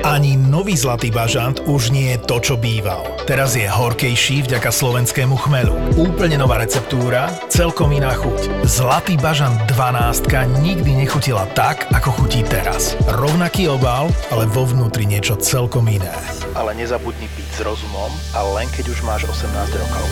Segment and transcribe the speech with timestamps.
[0.00, 3.04] Ani nový Zlatý bažant už nie je to, čo býval.
[3.28, 5.76] Teraz je horkejší vďaka slovenskému chmelu.
[6.00, 8.64] Úplne nová receptúra, celkom iná chuť.
[8.64, 10.24] Zlatý bažant 12
[10.64, 12.96] nikdy nechutila tak, ako chutí teraz.
[13.12, 16.16] Rovnaký obal, ale vo vnútri niečo celkom iné.
[16.56, 19.52] Ale nezabudni piť s rozumom a len keď už máš 18
[19.84, 20.06] rokov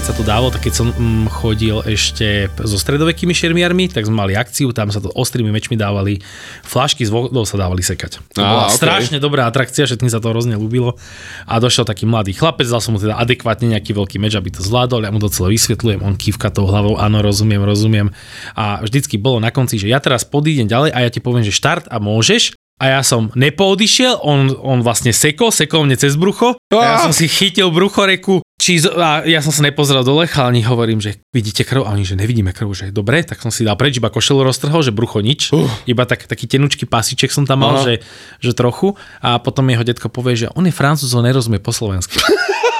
[0.00, 4.16] keď sa to dávalo, tak keď som mm, chodil ešte so stredovekými šermiarmi, tak sme
[4.24, 6.24] mali akciu, tam sa to ostrými mečmi dávali,
[6.64, 8.16] flašky z vodou sa dávali sekať.
[8.32, 8.80] To bola okay.
[8.80, 10.96] strašne dobrá atrakcia, všetkým sa to hrozne ľúbilo.
[11.44, 14.64] A došiel taký mladý chlapec, dal som mu teda adekvátne nejaký veľký meč, aby to
[14.64, 18.08] zvládol, ja mu to celé vysvetľujem, on kývka tou hlavou, áno, rozumiem, rozumiem.
[18.56, 21.52] A vždycky bolo na konci, že ja teraz podídem ďalej a ja ti poviem, že
[21.52, 26.56] štart a môžeš a ja som nepoodišiel, on, on vlastne sekol, sekol mne cez brucho.
[26.72, 30.96] A ja som si chytil bruchoreku, či, a ja som sa nepozrel dole, chalani hovorím,
[30.96, 34.00] že vidíte krv, a oni, že nevidíme krv, že dobre, tak som si dal preč,
[34.00, 35.68] iba košelu roztrhol, že brucho nič, uh.
[35.84, 38.00] iba tak, taký tenučký pasiček som tam mal, že,
[38.40, 38.96] že trochu.
[39.20, 42.16] A potom jeho detko povie, že on je francúz, on nerozumie po slovensky.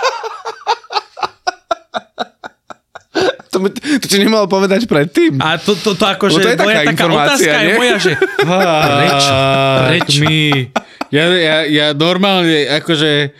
[3.68, 5.36] To, to ti nemal povedať predtým.
[5.42, 7.76] A to, to, to akože, to je moja taká taká informácia, otázka je nie?
[7.76, 8.12] moja, že
[9.04, 9.24] reč,
[9.90, 10.10] reč.
[10.24, 10.40] mi.
[11.10, 13.34] Ja, ja, ja normálne, akože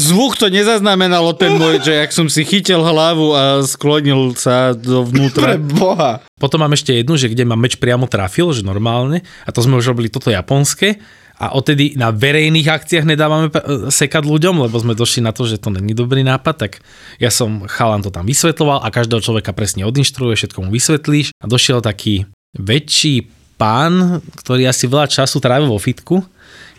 [0.00, 5.54] zvuk to nezaznamenalo ten môj, že ak som si chytil hlavu a sklonil sa dovnútra.
[5.54, 6.24] Pre boha.
[6.40, 9.76] Potom mám ešte jednu, že kde ma meč priamo trafil, že normálne, a to sme
[9.76, 10.96] už robili toto japonské,
[11.36, 13.52] a odtedy na verejných akciách nedávame
[13.92, 16.72] sekať ľuďom, lebo sme došli na to, že to není dobrý nápad, tak
[17.20, 21.36] ja som chalan to tam vysvetloval a každého človeka presne odinštruuje, všetko mu vysvetlíš.
[21.36, 22.24] A došiel taký
[22.56, 23.28] väčší
[23.60, 26.24] pán, ktorý asi veľa času trávil vo fitku,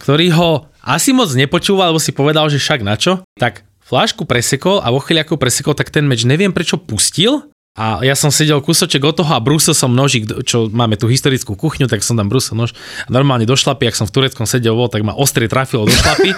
[0.01, 0.49] ktorý ho
[0.81, 4.99] asi moc nepočúval, lebo si povedal, že však na čo, tak flášku presekol a vo
[4.99, 7.45] ako presekol, tak ten meč neviem prečo pustil
[7.77, 11.53] a ja som sedel kúsoček od toho a brúsil som nožík, čo máme tu historickú
[11.53, 12.73] kuchňu, tak som tam brúsil nož
[13.05, 15.93] a normálne do šlapy, ak som v Tureckom sedel bol, tak ma ostrie trafilo do
[15.93, 16.33] šlapy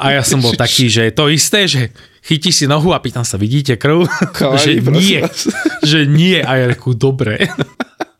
[0.00, 1.92] a ja som bol taký, že to isté, že
[2.24, 4.08] chytíš si nohu a pýtam sa, vidíte krv?
[4.32, 5.38] Chalani, že nie, vás.
[5.84, 7.44] že nie a ja reku, dobre.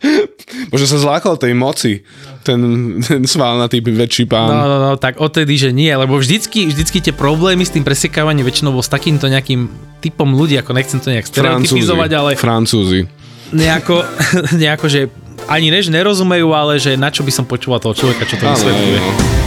[0.72, 2.02] Možno sa zlákal tej moci.
[2.40, 2.60] Ten,
[3.04, 4.48] ten svalnatý väčší pán.
[4.48, 8.48] No, no, no, tak odtedy, že nie, lebo vždycky, vždycky tie problémy s tým presekávaním
[8.48, 9.68] väčšinou bol s takýmto nejakým
[10.00, 13.04] typom ľudí, ako nechcem to nejak stereotypizovať, ale Francúzi.
[13.52, 14.00] nejako,
[14.62, 15.00] nejako, že
[15.48, 19.39] ani než nerozumejú, ale že na čo by som počúval toho človeka, čo to vysvetľuje.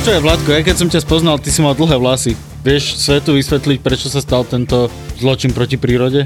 [0.00, 0.08] Áno.
[0.08, 2.32] Počúvaj, Vládko, ja keď som ťa spoznal, ty si mal dlhé vlasy.
[2.64, 4.88] Vieš svetu vysvetliť, prečo sa stal tento
[5.20, 6.24] zločin proti prírode?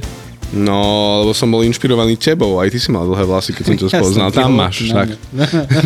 [0.52, 0.78] No,
[1.24, 4.28] lebo som bol inšpirovaný tebou, aj ty si mal dlhé vlasy, keď som ťa spoznal.
[4.30, 5.08] ty Tam máš, no, však.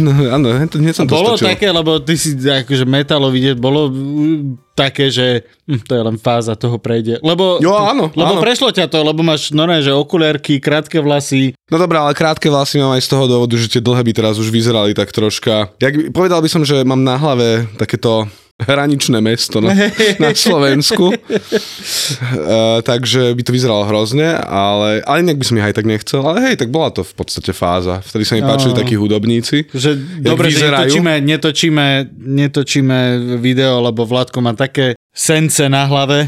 [0.03, 1.55] No, áno, to nie som to Bolo stočil.
[1.55, 6.17] také, lebo ty si akože metalo vidieť, bolo mm, také, že hm, to je len
[6.21, 7.17] fáza, toho prejde.
[7.25, 8.43] Lebo, Jo, áno, lebo áno.
[8.45, 11.57] prešlo ťa to, lebo máš normálne, že okuliarky, krátke vlasy.
[11.69, 14.37] No dobré, ale krátke vlasy mám aj z toho dôvodu, že tie dlhé by teraz
[14.37, 15.73] už vyzerali tak troška.
[15.81, 19.71] Jak, povedal by som, že mám na hlave takéto hraničné mesto na,
[20.23, 21.15] na Slovensku.
[21.15, 26.27] Uh, takže by to vyzeralo hrozne, ale, ale inak by som ich aj tak nechcel.
[26.27, 28.03] Ale hej, tak bola to v podstate fáza.
[28.03, 28.81] Vtedy sa mi páčili Áno.
[28.83, 29.71] takí hudobníci.
[29.71, 31.87] Že, dobre, že netočíme, netočíme,
[32.19, 32.99] netočíme
[33.39, 36.27] video, lebo Vládko má také sence na hlave.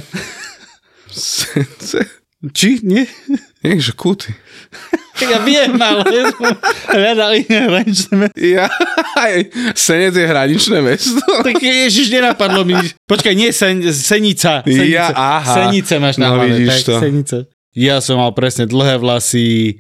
[2.57, 2.81] Či?
[2.87, 3.05] Nie?
[3.61, 4.33] Nie, že kuty.
[5.21, 6.03] Ja viem, ale
[6.97, 8.39] hľadal iné hraničné mesto.
[8.41, 8.67] Ja,
[9.17, 9.33] aj,
[9.77, 11.21] Senec je hraničné mesto.
[11.45, 12.77] Tak ježiš, nenapadlo mi.
[13.05, 14.65] Počkaj, nie, sen, Senica.
[14.65, 14.85] Senica.
[14.89, 15.69] Ja, aha.
[15.69, 16.57] Senice máš na No, hlave.
[16.57, 16.95] vidíš tak, to.
[17.01, 17.37] Senice.
[17.71, 19.79] Ja som mal presne dlhé vlasy,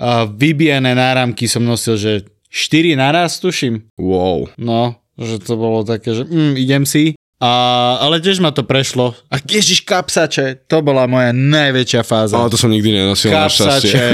[0.00, 2.12] a vybijené náramky som nosil, že
[2.48, 3.84] 4 naraz, tuším.
[4.00, 4.48] Wow.
[4.56, 7.14] No, že to bolo také, že mm, idem si.
[7.40, 7.52] A,
[7.98, 9.16] ale tiež ma to prešlo.
[9.26, 12.36] A ježiš, kapsače, to bola moja najväčšia fáza.
[12.36, 13.32] Ale to som nikdy nenosil.
[13.32, 14.04] Kapsače,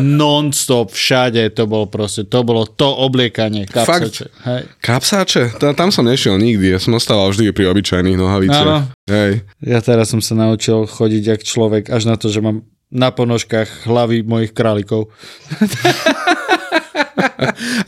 [0.00, 4.32] non-stop, všade, to bolo proste, to bolo to obliekanie, kapsače.
[4.48, 4.62] Hej.
[4.80, 5.60] Kapsáče?
[5.60, 8.64] Ta- Tam som nešiel nikdy, ja som ostával vždy pri obyčajných nohaviciach.
[8.64, 8.88] Áno.
[9.06, 9.44] Hej.
[9.60, 13.86] Ja teraz som sa naučil chodiť jak človek, až na to, že mám na ponožkách
[13.86, 15.12] hlavy mojich králikov.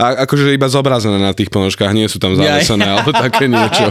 [0.03, 3.89] A akože iba zobrazené na tých ponožkách, nie sú tam zavesené, alebo také niečo.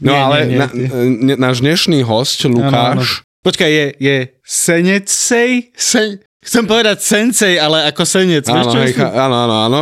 [0.00, 0.58] No Nie, ale nie, nie.
[0.58, 0.66] Na,
[1.04, 5.70] ne, náš dnešný host, Lukáš, Počkaj, je, je senecej?
[5.78, 8.42] Sen, chcem povedať sensej, ale ako senec.
[8.50, 9.80] áno, hej, áno, áno, áno,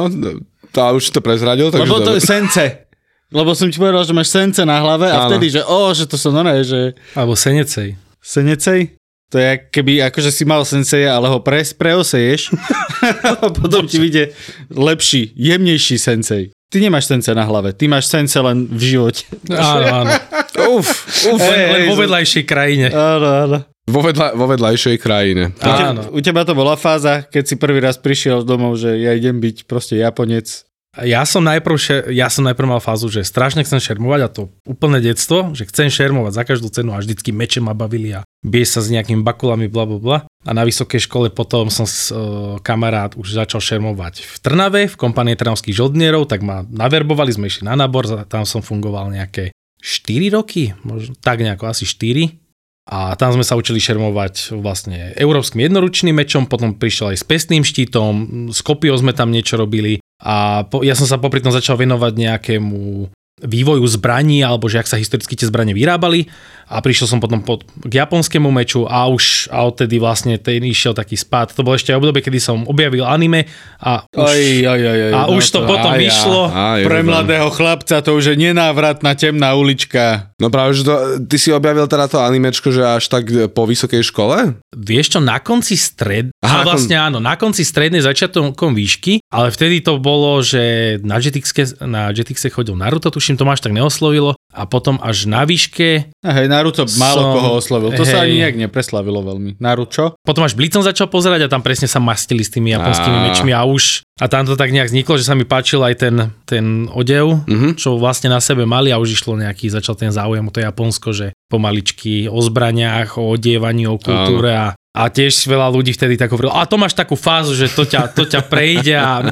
[0.68, 2.84] to už to prezradil, takže Lebo to je sence.
[3.32, 5.28] Lebo som ti povedal, že máš sence na hlave a Áno.
[5.32, 7.98] vtedy, že o, že to som normálne, že Alebo senecej.
[8.22, 8.94] Senecej?
[9.32, 12.52] To je keby akože si mal senseja, ale ho pre, preoseješ
[13.40, 14.36] a potom ti vyjde
[14.70, 16.52] lepší, jemnejší sensej.
[16.70, 19.24] Ty nemáš sence na hlave, ty máš sence len v živote.
[19.50, 20.10] Áno, áno.
[20.74, 20.86] Uf,
[21.34, 21.40] uf.
[21.42, 22.86] Len, len vo vedľajšej krajine.
[22.94, 23.58] Áno, áno.
[23.84, 25.52] Vo, vedľa, vo vedľajšej krajine.
[25.60, 26.08] Áno.
[26.08, 29.68] u teba to bola fáza, keď si prvý raz prišiel domov, že ja idem byť
[29.68, 30.64] proste Japonec.
[31.02, 34.42] Ja som, najprv, šer, ja som najprv mal fázu, že strašne chcem šermovať a to
[34.62, 38.62] úplné detstvo, že chcem šermovať za každú cenu a vždycky meče ma bavili a bije
[38.62, 40.18] sa s nejakými bakulami, bla bla bla.
[40.46, 44.94] A na vysokej škole potom som s, uh, kamarát už začal šermovať v Trnave, v
[44.94, 49.50] kompanii trnavských žoldnierov, tak ma naverbovali, sme išli na nábor, tam som fungoval nejaké
[49.82, 52.38] 4 roky, možno tak nejako asi 4.
[52.84, 57.64] A tam sme sa učili šermovať vlastne európskym jednoručným mečom, potom prišiel aj s pestným
[57.64, 58.12] štítom,
[58.52, 62.12] s kopiou sme tam niečo robili a po, ja som sa popri tom začal venovať
[62.16, 63.12] nejakému
[63.44, 66.26] vývoju zbraní, alebo že ak sa historicky tie zbranie vyrábali
[66.64, 70.96] a prišiel som potom pod, k japonskému meču a už a odtedy vlastne ten išiel
[70.96, 71.52] taký spád.
[71.52, 73.44] To bolo ešte aj obdobie, kedy som objavil anime
[73.84, 74.40] a už, Aj,
[74.72, 76.42] aj, aj, aj, a no už to potom Aj, vyšlo.
[76.48, 80.32] Aj, Pre aj, mladého chlapca to už je nenávratná temná ulička.
[80.40, 84.00] No práve, že to, ty si objavil teda to animečko, že až tak po vysokej
[84.00, 84.56] škole?
[84.72, 86.32] Vieš čo, na konci stred...
[86.40, 91.76] Aha, vlastne áno, na konci strednej začiatkom výšky, ale vtedy to bolo, že na Jetixe,
[91.84, 94.32] na Jetixe chodil Naruto, tuším, to máš tak neoslovilo.
[94.50, 97.90] A potom až na výške, A hej, Naruto málo Som- koho oslovil.
[97.90, 98.40] To sa ani hej.
[98.40, 99.58] nejak nepreslavilo veľmi.
[99.58, 100.14] Naruto?
[100.20, 103.22] potom až Blitzom začal pozerať a tam presne sa mastili s tými japonskými Á.
[103.28, 104.06] mečmi a už...
[104.14, 106.14] A tam to tak nejak vzniklo, že sa mi páčil aj ten,
[106.44, 107.74] ten odev, Mhm.
[107.74, 111.10] čo vlastne na sebe mali a už išlo nejaký, začal ten záujem o to Japonsko,
[111.10, 116.30] že pomaličky o zbraniach, o odievaní, o kultúre a a tiež veľa ľudí vtedy tak
[116.30, 119.26] hovorilo, a to máš takú fázu, že to ťa, to ťa prejde a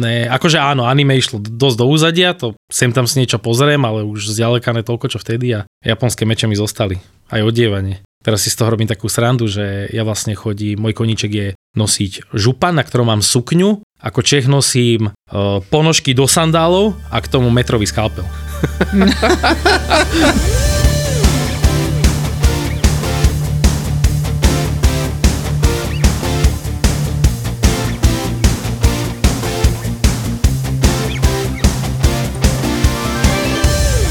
[0.00, 4.08] ne, akože áno, anime išlo dosť do úzadia, to sem tam si niečo pozriem, ale
[4.08, 6.96] už zďaleka ne toľko, čo vtedy a japonské meče mi zostali,
[7.28, 8.00] aj odievanie.
[8.24, 12.34] Teraz si z toho robím takú srandu, že ja vlastne chodí, môj koníček je nosiť
[12.34, 17.46] župan, na ktorom mám sukňu, ako Čech nosím uh, ponožky do sandálov a k tomu
[17.52, 18.26] metrový skalpel.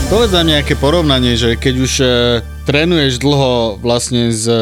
[0.07, 2.07] Povedz nám nejaké porovnanie, že keď už e,
[2.63, 4.55] trénuješ dlho vlastne s e,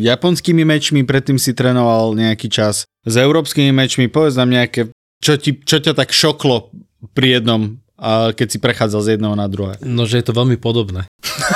[0.00, 4.88] japonskými mečmi, predtým si trénoval nejaký čas s európskymi mečmi, povedz nám nejaké,
[5.20, 6.72] čo, ti, čo ťa tak šoklo
[7.12, 9.76] pri jednom, a keď si prechádzal z jedného na druhé.
[9.84, 11.04] No, že je to veľmi podobné.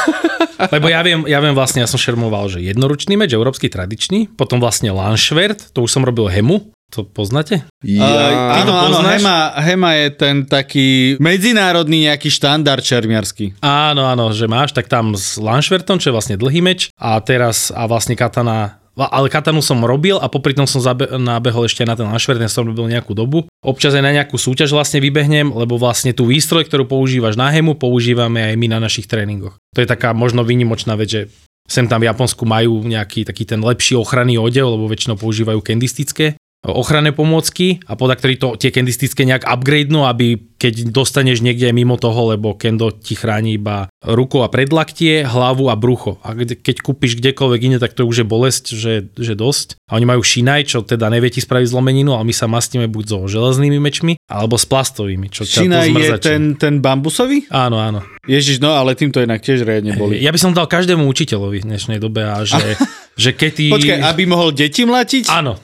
[0.76, 4.61] Lebo ja viem, ja viem vlastne, ja som šermoval, že jednoručný meč, európsky tradičný, potom
[4.61, 7.69] vlastne Lanschwert, to už som robil hemu, to poznáte?
[7.85, 8.99] Ja, to áno, áno?
[9.05, 13.61] Hema, Hema je ten taký medzinárodný nejaký štandard čermiarsky.
[13.61, 17.69] Áno, áno, že máš, tak tam s Lanschwertom, čo je vlastne dlhý meč a teraz
[17.69, 21.94] a vlastne katana ale katanu som robil a popri tom som zabe- nabehol ešte na
[21.94, 23.46] ten ten som robil nejakú dobu.
[23.62, 27.79] Občas aj na nejakú súťaž vlastne vybehnem, lebo vlastne tú výstroj, ktorú používaš na hemu,
[27.79, 29.55] používame aj my na našich tréningoch.
[29.55, 31.23] To je taká možno výnimočná vec, že
[31.69, 36.35] sem tam v Japonsku majú nejaký taký ten lepší ochranný odev, lebo väčšinou používajú kendistické
[36.66, 41.94] ochranné pomôcky a podľa ktorý to tie kendistické nejak upgradenú, aby keď dostaneš niekde mimo
[41.94, 46.19] toho, lebo kendo ti chráni iba ruku a predlaktie, hlavu a brucho.
[46.26, 49.78] A keď kúpiš kdekoľvek ine, tak to už je bolesť, že, že dosť.
[49.87, 53.04] A oni majú Shinai, čo teda nevie ti spraviť zlomeninu, ale my sa mastíme buď
[53.06, 57.47] so železnými mečmi, alebo s plastovými, čo ťa Čína je ten, ten bambusový?
[57.49, 58.02] Áno, áno.
[58.28, 60.21] Ježiš, no ale týmto inak tiež riadne boli.
[60.21, 62.76] Ja by som dal každému učiteľovi v dnešnej dobe a že,
[63.23, 63.64] že keď ty...
[63.73, 65.32] Počkaj, aby mohol deti mlatiť?
[65.32, 65.56] Áno.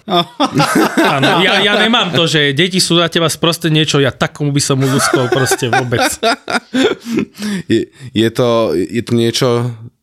[1.18, 1.44] Áno.
[1.44, 4.80] Ja, ja nemám to, že deti sú za teba sprosté niečo, ja takomu by som
[4.84, 6.04] mu luskol proste vôbec.
[7.64, 9.48] Je, je, to, je to niečo...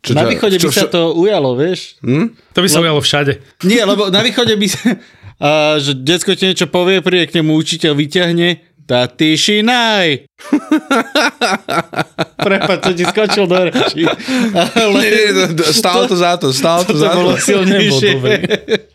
[0.02, 2.02] Čo, Na východe by čo, sa to ujalo, vieš?
[2.02, 2.34] Hm?
[2.34, 3.38] To by sa ujalo všade.
[3.70, 4.98] Nie, lebo na východe by sa...
[5.42, 10.26] A, že decko ti niečo povie, príde k nemu učiteľ, vyťahne tá ty šinaj.
[12.42, 14.02] Prepač, to ti skočil do reči.
[14.74, 14.98] Ale...
[15.02, 17.16] Nie, nie, to- to- Stálo to za to, stálo to To za to.
[17.16, 18.12] bolo Nebol silnejšie.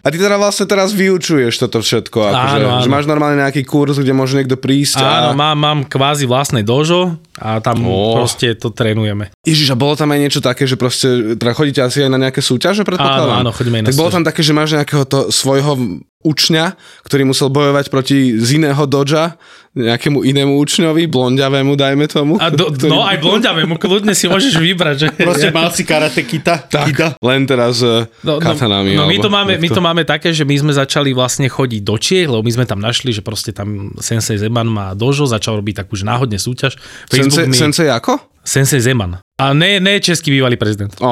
[0.02, 2.82] A ty teda vlastne teraz vyučuješ toto všetko, akože, Áno, áno.
[2.82, 5.34] že máš normálne nejaký kurz, kde môže niekto prísť Áno, a...
[5.34, 8.14] mám, mám kvázi vlastné dožo a tam Ó.
[8.16, 9.30] proste to trénujeme.
[9.42, 12.38] Ježiš, a bolo tam aj niečo také, že proste, teda chodíte asi aj na nejaké
[12.38, 13.42] súťaže, predpokladám?
[13.42, 15.74] Áno, áno, chodíme aj na Tak bolo tam také, že máš nejakého to svojho
[16.22, 16.74] učňa,
[17.06, 19.38] ktorý musel bojovať proti z iného doža,
[19.76, 21.06] nejakému inému učňovi,
[21.36, 22.32] blondiavému, dajme tomu.
[22.40, 25.06] A do, ktorý- no aj blondiavému, kľudne si môžeš vybrať, že...
[25.12, 26.64] Proste mal si karate kita.
[26.64, 28.96] Tak, len teraz uh, No, no, katanami.
[28.96, 31.84] no my, alebo to máme, my to máme také, že my sme začali vlastne chodiť
[31.84, 35.60] do Čiech, lebo my sme tam našli, že proste tam Sensei Zeman má dožo, začal
[35.60, 36.80] robiť takú že náhodne súťaž.
[37.06, 38.16] Facebook Sensei, mi, sensei ako?
[38.46, 39.18] Sensei Zeman.
[39.36, 40.94] A ne, ne český bývalý prezident.
[40.96, 41.04] To,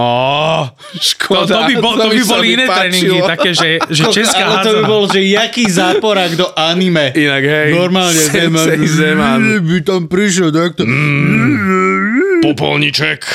[0.97, 1.45] škoda.
[1.45, 2.81] to, by, bol, to by sa boli iné páčilo.
[2.81, 7.13] tréningy, také, že, že česká Ale to by bol, že jaký záporák do anime.
[7.13, 7.71] Inak, hej.
[7.77, 8.17] Normálne.
[8.17, 9.61] Sensei Zeman.
[9.61, 10.89] By tam prišiel takto.
[12.41, 13.27] Popolníček.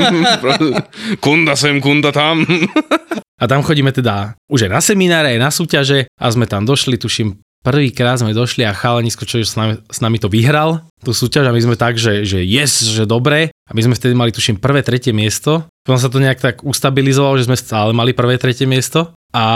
[1.24, 2.44] kunda sem, kunda tam.
[3.40, 7.00] A tam chodíme teda už aj na semináre, aj na súťaže a sme tam došli,
[7.00, 11.48] tuším, prvýkrát sme došli a chalanisko, čo s nami, s nami to vyhral, tú súťaž
[11.48, 13.52] a my sme tak, že, že yes, že dobre.
[13.68, 15.68] A my sme vtedy mali, tuším, prvé, tretie miesto.
[15.86, 19.14] Potom sa to nejak tak ustabilizovalo, že sme stále mali prvé, tretie miesto.
[19.30, 19.46] A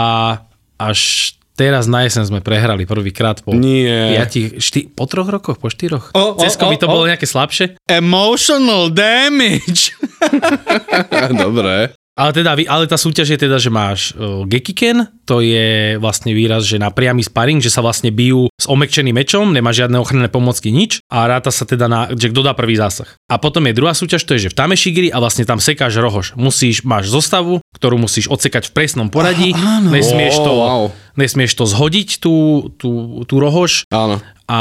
[0.79, 4.15] až teraz na jesen sme prehrali prvýkrát po Nie.
[4.15, 6.11] piatich, šty, po troch rokoch, po štyroch.
[6.15, 6.93] O, o, Cesko by to o, o.
[6.93, 7.79] bolo nejaké slabšie.
[7.87, 9.95] Emotional damage.
[11.43, 11.95] Dobre.
[12.15, 16.63] Ale, teda, ale tá súťaž je teda, že máš uh, gekiken, to je vlastne výraz,
[16.63, 20.71] že na priamy sparring, že sa vlastne bijú s omekčeným mečom, nemá žiadne ochranné pomocky,
[20.71, 23.19] nič a ráta sa teda na, že kto dá prvý zásah.
[23.27, 26.31] A potom je druhá súťaž, to je, že v tamešigiri a vlastne tam sekáš rohož.
[26.39, 29.91] Musíš, máš zostavu, ktorú musíš odsekať v presnom poradí, áno.
[29.91, 30.83] nesmieš, to, wow.
[31.19, 32.35] nesmieš to zhodiť, tú,
[32.79, 34.23] tú, tú rohož Áno.
[34.47, 34.59] a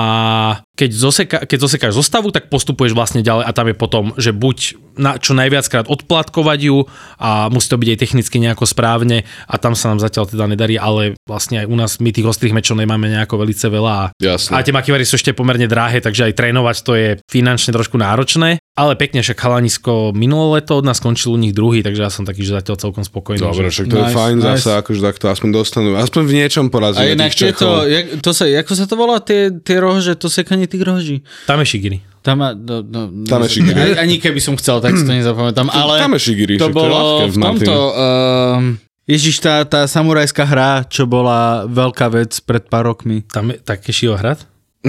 [0.74, 4.58] keď, zoseka, keď zosekáš zostavu, tak postupuješ vlastne ďalej a tam je potom, že buď
[4.98, 6.86] na, čo najviackrát odplátkovať ju
[7.18, 10.78] a musí to byť aj technicky nejako správne a tam sa nám zatiaľ teda nedarí,
[10.78, 14.50] ale vlastne aj u nás my tých ostrých mečov nemáme nejako velice veľa a, Jasné.
[14.54, 18.58] a tie makivary sú ešte pomerne drahé, takže aj trénovať to je finančne trošku náročné,
[18.74, 22.26] ale pekne však chalanisko minulé leto od nás skončil u nich druhý, takže ja som
[22.26, 23.42] taký, že zatiaľ celkom spokojný.
[23.42, 24.46] Dobre, však to je Nice, fajn nice.
[24.58, 25.88] zase, akože takto aspoň dostanú.
[25.94, 27.86] Aspoň v niečom porazíme tých Čechov.
[27.86, 31.16] jak, to sa, ako sa to volá, tie, tie rohože, to sekanie tých rohoží?
[31.44, 31.98] Tam je šigiri.
[32.24, 33.76] Tam, ma- no, no, Tam je šigiri.
[33.76, 35.68] Ani, ani keby som chcel, tak si to nezapamätám.
[35.68, 37.72] Ale Tam je šigiri, to bolo v tomto...
[37.92, 43.20] Uh, Ježiš, tá, tá samurajská hra, čo bola veľká vec pred pár rokmi.
[43.28, 44.40] Tam je taký Šiohrad?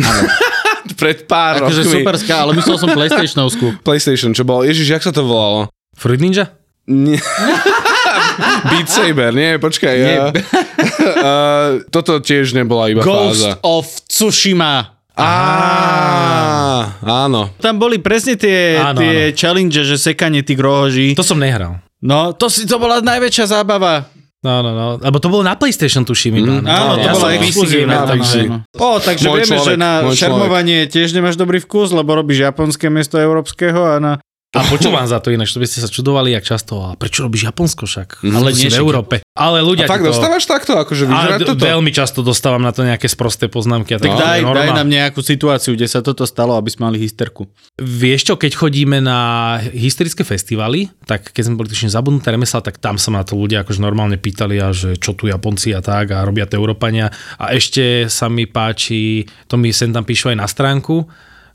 [0.96, 1.94] Pred pár Akože rokmi.
[2.00, 3.76] superská, ale myslel som PlayStationovskú.
[3.88, 4.64] PlayStation, čo bolo?
[4.64, 5.68] Ježiš, jak sa to volalo?
[5.98, 6.56] Fruit Ninja?
[6.88, 7.20] Nie.
[8.72, 9.96] Beat Saber, nie, počkaj.
[9.98, 10.16] Nie.
[10.16, 13.52] Ja, uh, toto tiež nebola iba Ghost fáza.
[13.66, 14.95] of Tsushima.
[15.16, 17.52] Á, áno.
[17.64, 21.16] Tam boli presne tie, Áno, tie challenge, že sekanie tých rohoží.
[21.16, 21.80] To som nehral.
[22.04, 24.12] No, to, si, to bola najväčšia zábava.
[24.46, 24.88] No, no, no.
[25.02, 26.62] Lebo to bolo na PlayStation, tuším no.
[26.70, 28.06] Áno, to ja exkluzívna.
[28.06, 28.40] gamer, takže...
[28.78, 30.22] O, takže Môj vieme, človek, že na môj človek.
[30.22, 34.12] šermovanie tiež nemáš dobrý vkus, lebo robíš japonské miesto európskeho a na...
[34.56, 36.80] A počúvam za to ináč, to by ste sa čudovali, jak často.
[36.80, 38.24] A prečo robíš Japonsko však?
[38.24, 39.16] Ale Tu si nie, v Európe.
[39.36, 40.16] Ale A ľudia fakt ti to...
[40.16, 41.60] dostávaš takto, akože vyžerať d- toto?
[41.62, 43.94] veľmi často dostávam na to nejaké sprosté poznámky.
[43.94, 46.98] A Tak to daj, daj nám nejakú situáciu, kde sa toto stalo, aby sme mali
[46.98, 47.52] hysterku.
[47.76, 49.20] Vieš čo, keď chodíme na
[49.60, 53.62] historické festivaly, tak keď sme boli tuším zabudnuté remesla, tak tam sa ma to ľudia
[53.62, 57.12] akože normálne pýtali, a že čo tu Japonci a tak a robia to Európania.
[57.36, 61.04] A ešte sa mi páči, to mi sem tam píšu aj na stránku,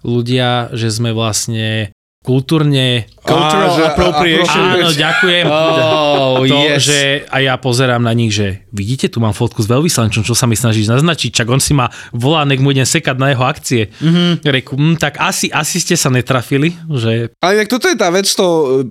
[0.01, 4.65] ľudia, že sme vlastne kultúrne Cultural že appropriation.
[4.65, 5.45] Áno, ďakujem.
[5.49, 6.85] Oh, to, yes.
[6.85, 10.45] že a ja pozerám na nich, že vidíte, tu mám fotku s veľvyslančom, čo sa
[10.45, 13.93] mi snažíš naznačiť, čak on si ma volá, nech mu idem sekať na jeho akcie.
[13.93, 14.31] Mm-hmm.
[14.45, 18.29] Reku, hm, tak asi, asi ste sa netrafili, že Ale inak toto je tá vec,
[18.29, 18.47] to,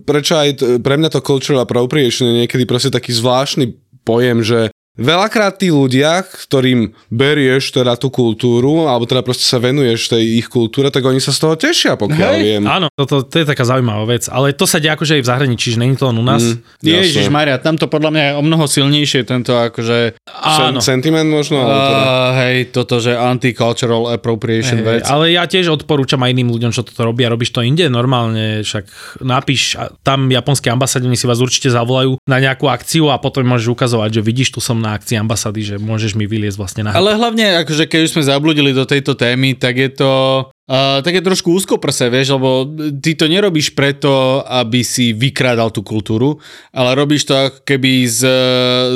[0.05, 4.73] prečo aj t- pre mňa to cultural appropriation je niekedy proste taký zvláštny pojem, že
[4.99, 10.47] veľakrát tí ľudia, ktorým berieš teda tú kultúru, alebo teda proste sa venuješ tej ich
[10.47, 12.41] kultúre, tak oni sa z toho tešia, pokiaľ Hej.
[12.43, 12.63] viem.
[12.67, 15.67] áno, toto, to je taká zaujímavá vec, ale to sa deje akože aj v zahraničí,
[15.73, 16.43] že není to len u nás.
[16.43, 17.25] Mm, Ježiš.
[17.31, 20.19] Maria, tam to podľa mňa je o mnoho silnejšie, tento akože...
[20.27, 20.83] Áno.
[20.83, 21.63] Sen- Sentiment možno?
[21.63, 25.03] teda- Uh, hej, toto, že anti-cultural appropriation Hej, vec.
[25.07, 27.29] ale ja tiež odporúčam aj iným ľuďom, čo toto robia.
[27.29, 28.89] Robíš to inde normálne, však
[29.21, 33.71] napíš, tam japonské ambasády oni si vás určite zavolajú na nejakú akciu a potom môžeš
[33.71, 37.13] ukazovať, že vidíš, tu som na akcii ambasády, že môžeš mi vyliezť vlastne na Ale
[37.13, 40.11] hlavne, akože keď už sme zabludili do tejto témy, tak je to
[40.47, 42.69] uh, také trošku úzkoprse, vieš, lebo
[43.01, 46.37] ty to nerobíš preto, aby si vykrádal tú kultúru,
[46.69, 48.21] ale robíš to ako keby z,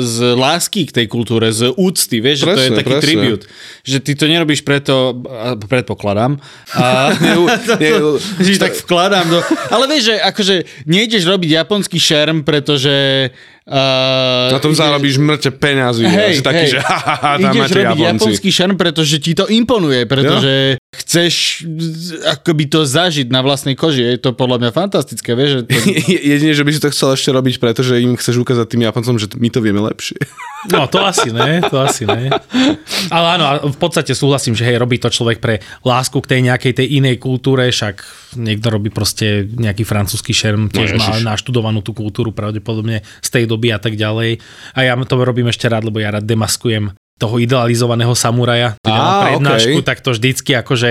[0.02, 3.04] z lásky k tej kultúre, z úcty, vieš, že to je Presne, taký presne.
[3.04, 3.40] tribut.
[3.84, 4.94] Že ty to nerobíš preto,
[5.26, 6.38] a predpokladám,
[6.78, 7.12] a,
[7.82, 7.94] nie,
[8.40, 9.38] že tak vkladám do...
[9.70, 10.54] Ale vieš, že akože
[10.86, 13.30] nejdeš robiť japonský šerm, pretože...
[13.64, 16.04] Uh, na tom zarobíš mŕte peňazí.
[16.04, 16.72] Hej, Hej, taký, hej.
[16.76, 20.76] že ha, ha, ha, tam Ideš máte robiť japonský šarm, pretože ti to imponuje, pretože
[21.02, 21.64] chceš
[22.28, 24.04] akoby to zažiť na vlastnej koži.
[24.04, 25.50] Je to podľa mňa fantastické, vieš?
[25.50, 25.70] Že to...
[26.34, 29.26] Jedine, že by si to chcel ešte robiť, pretože im chceš ukázať tým Japoncom, že
[29.34, 30.18] my to vieme lepšie.
[30.64, 32.32] No to asi ne, to asi ne.
[33.12, 36.72] Ale áno, v podstate súhlasím, že hej, robí to človek pre lásku k tej nejakej
[36.72, 38.00] tej inej kultúre, však
[38.40, 43.44] niekto robí proste nejaký francúzsky šerm, tiež No, má naštudovanú tú kultúru pravdepodobne z tej
[43.44, 44.40] doby a tak ďalej.
[44.72, 48.74] A ja to robím ešte rád, lebo ja rád demaskujem toho idealizovaného samuraja.
[48.82, 49.86] Keď mám prednášku, okej.
[49.86, 50.90] tak to vždycky akože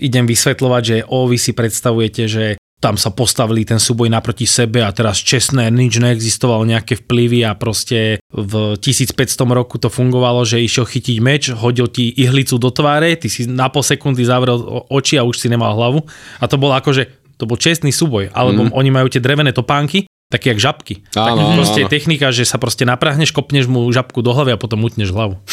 [0.00, 2.44] idem vysvetľovať, že o, vy si predstavujete, že
[2.82, 7.54] tam sa postavili ten súboj naproti sebe a teraz čestné, nič neexistovalo, nejaké vplyvy a
[7.54, 9.14] proste v 1500
[9.54, 13.70] roku to fungovalo, že išiel chytiť meč, hodil ti ihlicu do tváre, ty si na
[13.70, 14.58] pol sekundy zavrel
[14.90, 16.02] oči a už si nemal hlavu
[16.42, 18.74] a to bolo akože, to bol čestný súboj, alebo mm.
[18.74, 21.04] oni majú tie drevené topánky, také jak žabky.
[21.12, 21.92] Áno, tak proste áno.
[21.92, 25.36] technika, že sa proste naprahneš, kopneš mu žabku do hlavy a potom utneš hlavu.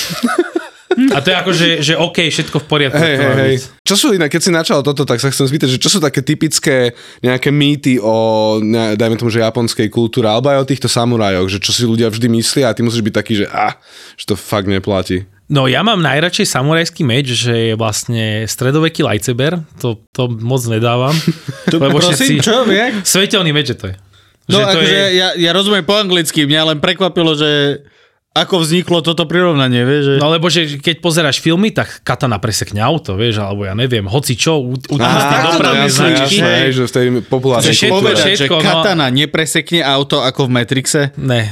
[1.15, 2.99] A to je ako, že, že OK, všetko v poriadku.
[2.99, 3.55] Hey, hey, hey.
[3.87, 6.19] Čo sú iné, keď si načal toto, tak sa chcem spýtať, že čo sú také
[6.19, 6.91] typické
[7.23, 11.63] nejaké mýty o, ne, dajme tomu, že japonskej kultúre, alebo aj o týchto samurajoch, že
[11.63, 13.79] čo si ľudia vždy myslia a ty musíš byť taký, že ah,
[14.19, 15.23] že to fakt neplatí.
[15.49, 21.15] No ja mám najradšej samurajský meč, že je vlastne stredoveký lightsaber, to, to moc nedávam.
[21.69, 22.49] To, lebo prosím, všetci...
[22.49, 22.65] čo,
[23.05, 24.08] Svetelný meč to je.
[24.49, 25.05] No akože je...
[25.15, 27.81] ja, ja rozumiem po anglicky, mňa len prekvapilo, že
[28.29, 30.03] ako vzniklo toto prirovnanie, vieš?
[30.05, 30.13] Že...
[30.21, 34.37] No lebo, že keď pozeráš filmy, tak katana presekne auto, vieš, alebo ja neviem, hoci
[34.37, 36.37] čo, u, u Aha, dopravné značky.
[36.37, 38.61] Jasné, že v tej populárnej že povedať, že no.
[38.61, 41.01] katana nepresekne auto ako v Matrixe?
[41.17, 41.51] Ne,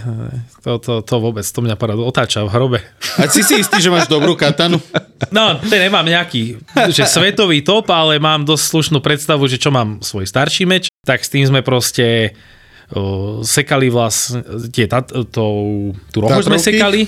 [0.62, 2.80] to, to, to vôbec, to mňa poradu otáča v hrobe.
[3.18, 4.78] A si si istý, že máš dobrú katanu?
[5.34, 6.62] No, to nemám nejaký,
[6.94, 11.26] že svetový top, ale mám dosť slušnú predstavu, že čo mám svoj starší meč, tak
[11.26, 12.38] s tým sme proste
[13.44, 15.24] sekali vlastne, tie, tá, to,
[16.08, 17.04] tú rohu sme sekali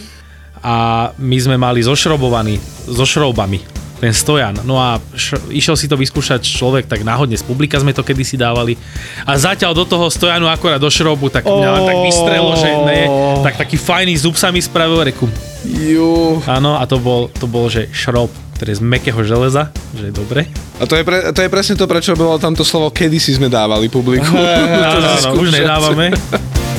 [0.60, 2.60] a my sme mali zošrobovaný,
[2.92, 4.56] so šroubami ten stojan.
[4.64, 8.40] No a š- išiel si to vyskúšať človek, tak náhodne z publika sme to kedysi
[8.40, 8.80] dávali.
[9.28, 11.60] A zatiaľ do toho stojanu akorát do šrobu, tak oh.
[11.60, 13.02] mňa tak vystrelo, že ne,
[13.44, 15.28] tak taký fajný zub sa mi spravil, reku.
[15.68, 16.40] Ju.
[16.48, 20.14] Áno, a to bol, to bol, že šrob ktoré je z mekého železa, že je
[20.20, 20.44] dobre.
[20.76, 23.88] A to je, pre, to je presne to, prečo bolo tamto slovo kedysi sme dávali
[23.88, 24.36] publiku.
[24.36, 26.12] Áno, áno, už nedávame.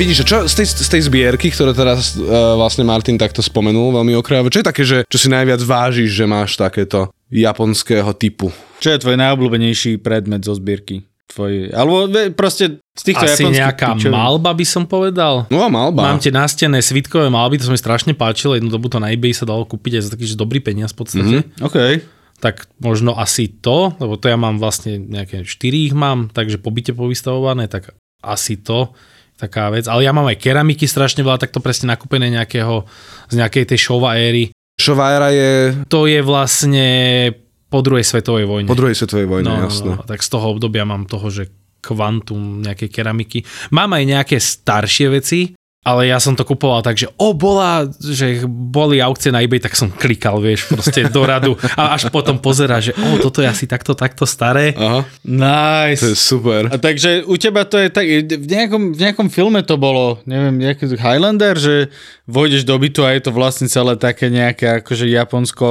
[0.00, 4.16] Vidíš, čo z tej, z tej zbierky, ktoré teraz uh, vlastne Martin takto spomenul veľmi
[4.16, 8.48] okrajovo, čo je také, že čo si najviac vážiš, že máš takéto japonského typu?
[8.80, 11.04] Čo je tvoj najobľúbenejší predmet zo zbierky?
[11.30, 14.10] tvoj, alebo proste z týchto Asi nejaká pičoví.
[14.10, 15.46] malba by som povedal.
[15.46, 16.10] No malba.
[16.10, 19.30] Mám tie nástené svitkové malby, to sa mi strašne páčilo, jednu dobu to na eBay
[19.30, 21.36] sa dalo kúpiť aj za taký že dobrý peniaz v podstate.
[21.46, 21.62] Mm-hmm.
[21.70, 22.02] Okay.
[22.42, 26.74] Tak možno asi to, lebo to ja mám vlastne nejaké 4 ich mám, takže po
[26.74, 27.94] byte povystavované, tak
[28.26, 28.90] asi to
[29.40, 29.88] taká vec.
[29.88, 32.84] Ale ja mám aj keramiky strašne veľa, tak to presne nakúpené nejakého,
[33.32, 34.52] z nejakej tej šova éry.
[34.76, 35.72] Šova éra je...
[35.88, 36.88] To je vlastne
[37.72, 38.68] po druhej svetovej vojne.
[38.68, 39.96] Po druhej svetovej vojne, no, jasno.
[39.96, 41.48] No, tak z toho obdobia mám toho, že
[41.80, 43.40] kvantum nejakej keramiky.
[43.72, 48.44] Mám aj nejaké staršie veci, ale ja som to kupoval tak, že o, bola, že
[48.44, 52.84] boli aukcie na eBay, tak som klikal, vieš, proste do radu a až potom pozera,
[52.84, 54.76] že o, toto je asi takto, takto staré.
[54.76, 55.08] Aha.
[55.24, 56.04] Nice.
[56.04, 56.68] To je super.
[56.68, 60.60] A takže u teba to je tak, v nejakom, v nejakom filme to bolo, neviem,
[60.60, 61.88] nejaký Highlander, že
[62.28, 65.66] vojdeš do bytu a je to vlastne celé také nejaké akože japonsko,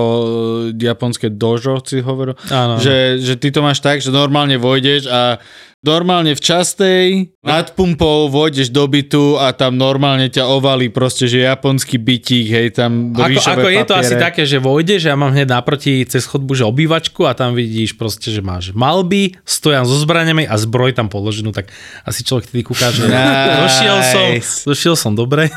[0.73, 2.33] japonské dojo, si hovoril.
[2.49, 2.81] Áno.
[2.81, 5.37] Že, že ty to máš tak, že normálne vojdeš a
[5.79, 11.47] normálne v častej, nad pumpou vôjdeš do bytu a tam normálne ťa ovalí proste, že
[11.47, 15.47] japonský bytík, hej, tam Ako, ako je to asi také, že vojdeš, ja mám hneď
[15.47, 20.43] naproti cez chodbu, že obývačku a tam vidíš proste, že máš malby, stojan so zbraniami
[20.43, 21.71] a zbroj tam položenú, tak
[22.03, 23.55] asi človek tedy kúka, že nice.
[23.63, 24.27] došiel som,
[24.67, 25.47] došiel som dobre.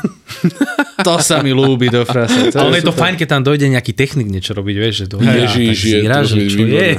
[1.03, 2.47] To sa mi ľúbi do frasa.
[2.55, 5.77] Ale je to fajn, keď tam dojde nejaký technik niečo robiť, vieš, že dojde Ježiš,
[5.83, 6.95] je, zíra, že čo je.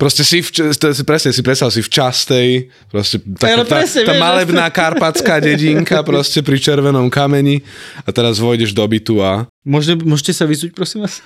[0.00, 2.48] Proste si, v, si presne si predstav si v častej,
[2.88, 7.60] proste tak, ja, tá, presne, tá malebná karpatská dedinka proste pri červenom kameni
[8.00, 9.44] a teraz vojdeš do bytu a...
[9.60, 11.20] Môžete, môžete sa vysuť, prosím vás?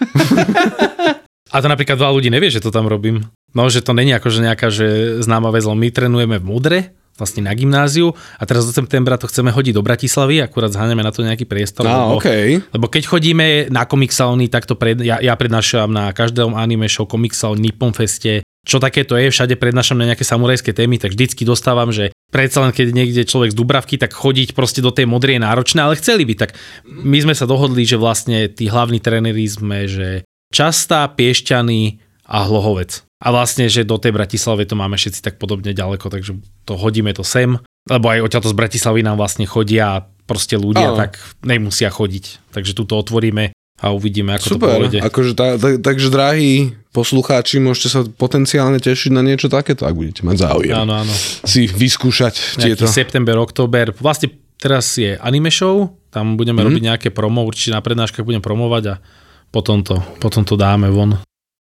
[1.55, 3.23] a to napríklad veľa ľudí nevie, že to tam robím.
[3.55, 6.79] No, že to není ako že nejaká že známa vec, my trénujeme v Mudre,
[7.15, 11.15] vlastne na gymnáziu a teraz do septembra to chceme hodiť do Bratislavy, akurát zháňame na
[11.15, 11.87] to nejaký priestor.
[11.87, 12.59] Ah, lebo, okay.
[12.75, 14.11] lebo keď chodíme na Comic
[14.51, 19.05] tak to pred, ja, ja prednášam na každom anime show Comic Nippon Feste, čo také
[19.05, 22.96] to je, všade prednášam na nejaké samurajské témy, tak vždycky dostávam, že predsa len keď
[22.96, 26.35] niekde človek z Dubravky, tak chodiť proste do tej modrej je náročné, ale chceli by.
[26.35, 26.50] Tak
[26.88, 33.05] my sme sa dohodli, že vlastne tí hlavní tréneri sme, že Častá, Piešťany a Hlohovec.
[33.24, 37.12] A vlastne, že do tej Bratislavy to máme všetci tak podobne ďaleko, takže to hodíme
[37.12, 40.96] to sem, lebo aj odtiaľto z Bratislavy nám vlastne chodia proste ľudia, oh.
[40.96, 42.53] tak nemusia chodiť.
[42.53, 44.57] Takže tu to otvoríme a uvidíme, ako Super.
[44.57, 44.98] to pôjde.
[45.05, 50.22] Akože tá, tak, takže drahí poslucháči, môžete sa potenciálne tešiť na niečo takéto, ak budete
[50.22, 50.78] mať záujem.
[50.78, 51.11] Áno, áno.
[51.42, 52.87] Si vyskúšať Nejaký tieto.
[52.87, 53.90] september, október.
[53.98, 54.30] Vlastne
[54.62, 56.66] teraz je anime show, tam budeme mm.
[56.70, 59.02] robiť nejaké promo, určite na prednáškach budem promovať a
[59.50, 61.18] potom to, potom to dáme von.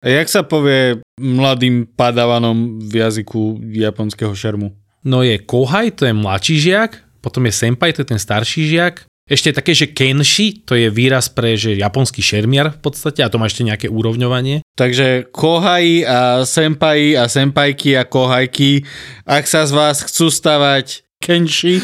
[0.05, 4.77] A jak sa povie mladým padavanom v jazyku japonského šermu?
[5.01, 9.09] No je kohaj, to je mladší žiak, potom je senpai, to je ten starší žiak,
[9.25, 13.41] Ešte také, že kenshi, to je výraz pre že japonský šermiar v podstate a to
[13.41, 14.61] má ešte nejaké úrovňovanie.
[14.77, 18.85] Takže kohai a senpai a senpajky a kohajky,
[19.25, 21.81] ak sa z vás chcú stavať kenshi,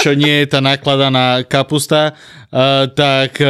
[0.00, 2.16] čo nie je tá nakladaná kapusta,
[2.96, 3.46] tak e,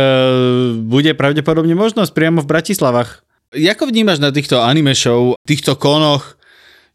[0.74, 3.22] bude pravdepodobne možnosť priamo v Bratislavách.
[3.54, 6.34] Ako vnímaš na týchto anime show, týchto konoch,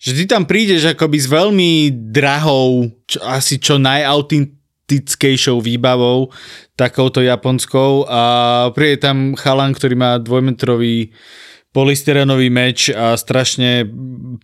[0.03, 1.71] že ty tam prídeš akoby s veľmi
[2.11, 4.64] drahou, čo, asi čo najautentickejšou
[5.61, 6.29] výbavou,
[6.77, 8.21] takouto japonskou a
[8.71, 11.09] príde tam chalan, ktorý má dvojmetrový
[11.75, 13.83] polystyrenový meč a strašne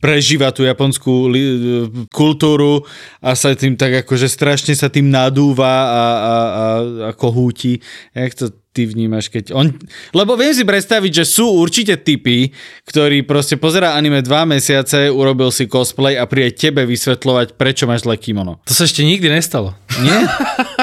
[0.04, 2.84] prežíva tú japonskú li- kultúru
[3.24, 6.66] a sa tým tak akože strašne sa tým nadúva a, a, a,
[7.08, 7.80] a kohúti.
[8.12, 9.72] Jak to ty vnímaš, keď on...
[10.12, 12.52] Lebo viem si predstaviť, že sú určite typy,
[12.88, 18.08] ktorí proste pozera anime dva mesiace, urobil si cosplay a príde tebe vysvetľovať, prečo máš
[18.08, 18.64] zlé kimono.
[18.68, 19.76] To sa ešte nikdy nestalo.
[20.00, 20.20] Nie?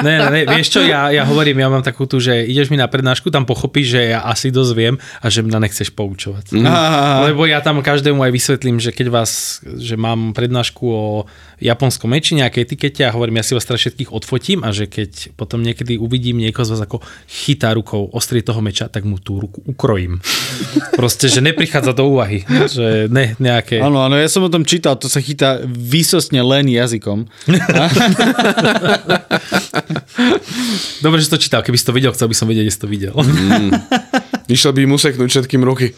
[0.05, 2.77] ne, ne, ne, vieš čo, ja, ja hovorím, ja mám takú tu, že ideš mi
[2.77, 6.53] na prednášku, tam pochopíš, že ja asi dosť viem a že mňa nechceš poučovať.
[6.53, 6.67] Mm.
[7.33, 11.07] Lebo ja tam každému aj vysvetlím, že keď vás, že mám prednášku o
[11.59, 15.35] japonskom meči, nejakej etikete a hovorím, ja si vás teraz všetkých odfotím a že keď
[15.35, 19.43] potom niekedy uvidím niekoho z vás ako chytá rukou ostrie toho meča, tak mu tú
[19.43, 20.23] ruku ukrojím.
[20.95, 22.47] Proste, že neprichádza do úvahy.
[22.47, 23.83] Že ne, nejaké...
[23.83, 27.27] Áno, áno, ja som o tom čítal, to sa chytá výsostne len jazykom.
[31.05, 32.91] Dobre, že to čítal, keby si to videl, chcel by som vedieť, kde si to
[32.91, 33.15] videl.
[33.15, 33.71] Mm.
[34.55, 35.95] Išiel by mu seknúť všetkým ruky.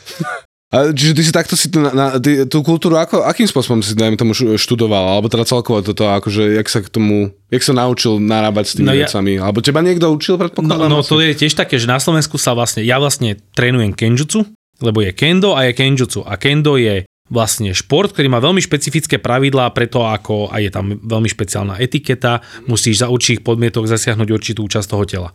[0.70, 3.90] A, čiže ty si takto si tú, na, ty, tú kultúru, ako, akým spôsobom si,
[3.98, 5.18] dajme tomu, študoval?
[5.18, 8.86] Alebo teda celkovo toto, akože, jak sa k tomu, jak sa naučil narábať s tými
[8.86, 9.32] no vecami?
[9.34, 10.86] Ja, Alebo teba niekto učil, predpokladám?
[10.86, 14.46] No, no to je tiež také, že na Slovensku sa vlastne, ja vlastne trénujem kenjutsu,
[14.78, 16.22] lebo je kendo a je kenjutsu.
[16.22, 20.98] A kendo je vlastne šport, ktorý má veľmi špecifické pravidlá preto, ako a je tam
[20.98, 25.30] veľmi špeciálna etiketa, musíš za určitých podmietok zasiahnuť určitú časť toho tela.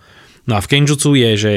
[0.45, 1.53] No a v kenjutsu je, že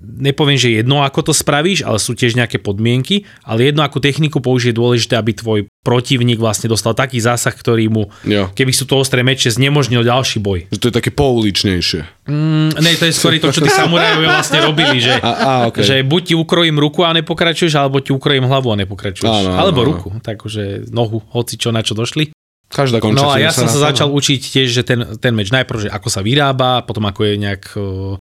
[0.00, 4.38] nepoviem, že jedno ako to spravíš, ale sú tiež nejaké podmienky, ale jedno ako techniku
[4.38, 8.46] použije dôležité, aby tvoj protivník vlastne dostal taký zásah, ktorý mu, jo.
[8.54, 10.70] keby sú to ostré meče, znemožnil ďalší boj.
[10.70, 12.00] Že to je také pouličnejšie.
[12.30, 15.82] Mm, ne, to je skôr to, čo tí samurajovia vlastne robili, že, a, a, okay.
[15.82, 19.26] že buď ti ukrojím ruku a nepokračuješ, alebo ti ukrojím hlavu a nepokračuješ.
[19.26, 19.88] Áno, alebo áno.
[19.90, 22.30] ruku, takže nohu, hoci čo na čo došli.
[22.72, 25.90] Každá No a ja som sa začal učiť tiež, že ten, ten meč najprv, že
[25.92, 27.64] ako sa vyrába, potom ako je nejak...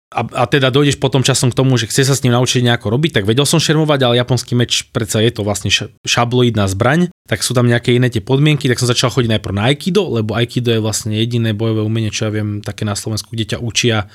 [0.09, 2.89] A, a teda dojdeš potom časom k tomu, že chce sa s ním naučiť nejako
[2.97, 5.69] robiť, tak vedel som šermovať, ale japonský meč predsa je to vlastne
[6.01, 9.69] šabloidná zbraň, tak sú tam nejaké iné tie podmienky, tak som začal chodiť najprv na
[9.69, 13.53] Aikido, lebo Aikido je vlastne jediné bojové umenie, čo ja viem také na Slovensku, kde
[13.53, 14.09] ťa učia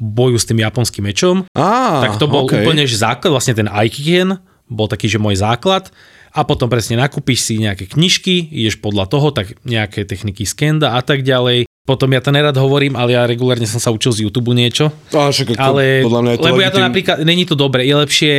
[0.00, 1.44] boju s tým japonským mečom.
[1.52, 2.64] Á, tak to bol okay.
[2.64, 5.92] úplne že základ, vlastne ten Aikigen bol taký, že môj základ
[6.34, 11.00] a potom presne nakúpiš si nejaké knižky, ideš podľa toho, tak nejaké techniky skenda a
[11.04, 11.68] tak ďalej.
[11.84, 14.88] Potom ja to nerad hovorím, ale ja regulárne som sa učil z YouTube niečo.
[15.12, 17.92] A, však, ale, podľa mňa je to lebo ja to napríklad, není to dobre, je
[17.92, 18.34] lepšie,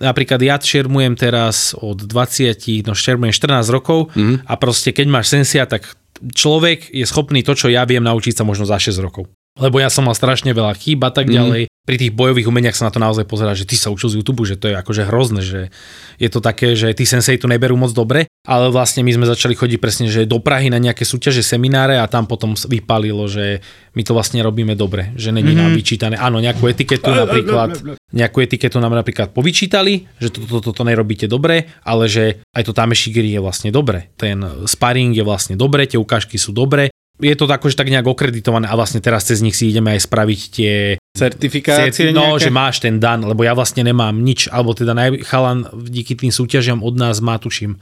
[0.00, 4.48] napríklad ja šermujem teraz od 20, no šermujem 14 rokov mm-hmm.
[4.48, 5.84] a proste keď máš sensia, tak
[6.32, 9.90] človek je schopný to, čo ja viem, naučiť sa možno za 6 rokov lebo ja
[9.90, 11.34] som mal strašne veľa chýb a tak mhm.
[11.34, 11.62] ďalej.
[11.66, 11.72] Mm.
[11.88, 14.44] Pri tých bojových umeniach sa na to naozaj pozerá, že ty sa učil z YouTube,
[14.44, 15.72] že to je akože hrozné, že
[16.20, 19.56] je to také, že tí sensei to neberú moc dobre, ale vlastne my sme začali
[19.56, 23.64] chodiť presne, že do Prahy na nejaké súťaže, semináre a tam potom vypalilo, že
[23.96, 25.60] my to vlastne robíme dobre, že není mm.
[25.64, 26.20] nám vyčítané.
[26.20, 27.80] Áno, nejakú etiketu napríklad,
[28.12, 32.76] nejakú etiketu nám napríklad povyčítali, že toto, toto, toto nerobíte dobre, ale že aj to
[32.76, 34.12] tamešigiri je vlastne dobre.
[34.20, 38.70] Ten sparring je vlastne dobre, tie ukážky sú dobre, je to akože tak nejak okreditované
[38.70, 40.74] a vlastne teraz cez nich si ideme aj spraviť tie
[41.18, 42.46] certifikácie No, nejaké?
[42.46, 44.94] že máš ten dan, lebo ja vlastne nemám nič, alebo teda
[45.26, 47.74] chalan díky tým súťažiam od nás má tuším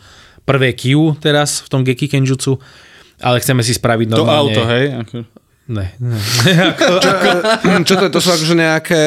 [0.49, 2.57] prvé Q teraz v tom Geki Kenjutsu,
[3.21, 4.57] ale chceme si spraviť normálne...
[4.57, 4.85] To auto, hej?
[5.05, 5.17] Ako...
[5.67, 6.15] Ne, ne.
[6.79, 6.95] čo,
[7.83, 8.13] čo to je?
[8.15, 9.03] To sú akože nejaké,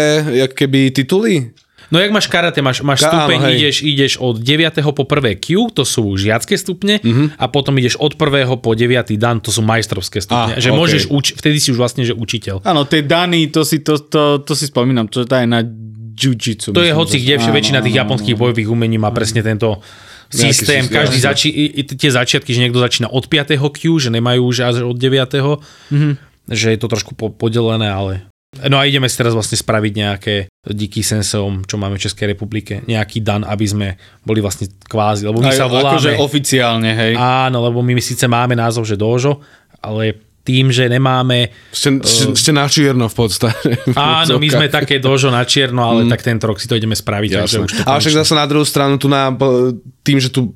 [0.46, 1.56] jak keby tituly?
[1.89, 4.78] No jak máš karate, máš, máš stupeň, Áno, ideš, ideš od 9.
[4.93, 5.41] po 1.
[5.41, 7.34] Q, to sú žiacké stupne, uh-huh.
[7.34, 8.45] a potom ideš od 1.
[8.62, 9.17] po 9.
[9.17, 10.54] dan, to sú majstrovské stupne.
[10.54, 10.78] Ah, že okay.
[10.78, 12.62] môžeš uč- vtedy si už vlastne, že učiteľ.
[12.62, 15.65] Áno, tie dany, to si, to, to, to si spomínam, to je na
[16.19, 16.75] jiu-jitsu.
[16.75, 19.82] To je hoci kde, áno, väčšina tých japonských bojových umení má presne tento
[20.30, 23.58] systém, každý zači- tie začiatky, že niekto začína od 5.
[23.58, 25.10] Q, že nemajú už až od 9.
[25.89, 26.13] Mm-hmm.
[26.49, 28.30] Že je to trošku podelené, ale
[28.65, 32.84] No a ideme si teraz vlastne spraviť nejaké díky sensom, čo máme v Českej republike,
[32.84, 33.88] nejaký dan, aby sme
[34.28, 35.95] boli vlastne kvázi, lebo my Aj, sa voláme...
[35.95, 37.13] Akože oficiálne, hej.
[37.15, 39.39] Áno, lebo my síce máme názov, že dožo,
[39.80, 41.53] ale tým, že nemáme...
[41.69, 43.77] Ste, uh, ste na čierno v podstate.
[43.93, 46.09] Áno, my sme také dožo na čierno, ale mm.
[46.09, 47.29] tak tento rok si to ideme spraviť.
[47.38, 49.29] Takže už to ale však zase na druhú stranu, tu na,
[50.01, 50.49] tým, že tu,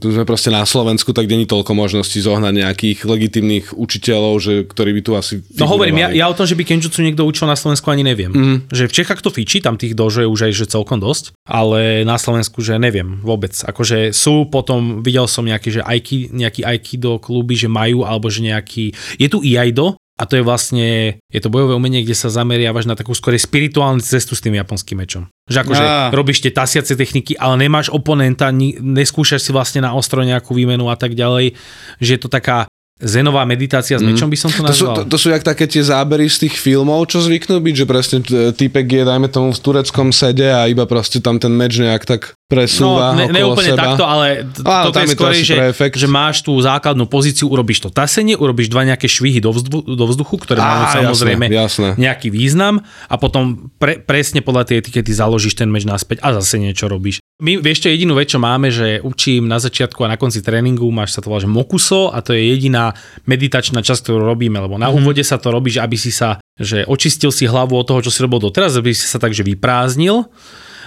[0.00, 4.96] tu sme proste na Slovensku, tak není toľko možností zohnať nejakých legitimných učiteľov, že, ktorí
[4.96, 7.60] by tu asi No hovorím, ja, ja o tom, že by Kenjutsu niekto učil na
[7.60, 8.32] Slovensku ani neviem.
[8.32, 8.56] Mm.
[8.72, 12.08] Že v Čechách to fičí, tam tých dožo je už aj že celkom dosť, ale
[12.08, 13.52] na Slovensku, že neviem vôbec.
[13.52, 18.40] Akože sú potom, videl som nejaký, že Aiki, nejaký Aikido kluby, že majú, alebo že
[18.40, 18.96] nejaký...
[19.20, 22.96] Je tu Iaido, a to je vlastne, je to bojové umenie, kde sa zameriavaš na
[22.96, 25.28] takú skôr spirituálnu cestu s tým japonským mečom.
[25.44, 26.08] Že akože ja.
[26.08, 28.48] robíš tie tasiace techniky, ale nemáš oponenta,
[28.80, 31.52] neskúšaš si vlastne na ostro nejakú výmenu a tak ďalej.
[32.00, 32.64] Že je to taká
[32.96, 34.08] Zenová meditácia s mm.
[34.08, 34.72] mečom by som to nazval.
[34.72, 37.74] To sú, to, to sú jak také tie zábery z tých filmov, čo zvyknú byť,
[37.76, 38.18] že presne
[38.56, 42.32] typek je, dajme tomu, v tureckom sede a iba proste tam ten meč nejak tak
[42.46, 43.82] presúva no, ne, ne úplne seba.
[43.90, 47.90] takto, ale t- Á, toto je skôr, že, že máš tú základnú pozíciu, urobíš to
[47.90, 51.88] tasenie, urobíš dva nejaké švihy do, vzdu, do vzduchu, ktoré Á, majú samozrejme jasné, jasné.
[51.98, 56.62] nejaký význam a potom pre, presne podľa tej etikety založíš ten meč naspäť a zase
[56.62, 57.18] niečo robíš.
[57.42, 61.18] My čo, jedinú vec, čo máme, že učím na začiatku a na konci tréningu, máš
[61.18, 62.94] sa to volá, že mokuso a to je jediná
[63.26, 65.02] meditačná časť, ktorú robíme, lebo na mm-hmm.
[65.02, 68.14] úvode sa to robí, že aby si sa, že očistil si hlavu od toho, čo
[68.14, 70.30] si robil doteraz, aby si sa takže vyprázdnil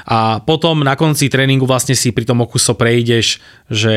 [0.09, 3.37] a potom na konci tréningu vlastne si pri tom okuso prejdeš,
[3.69, 3.95] že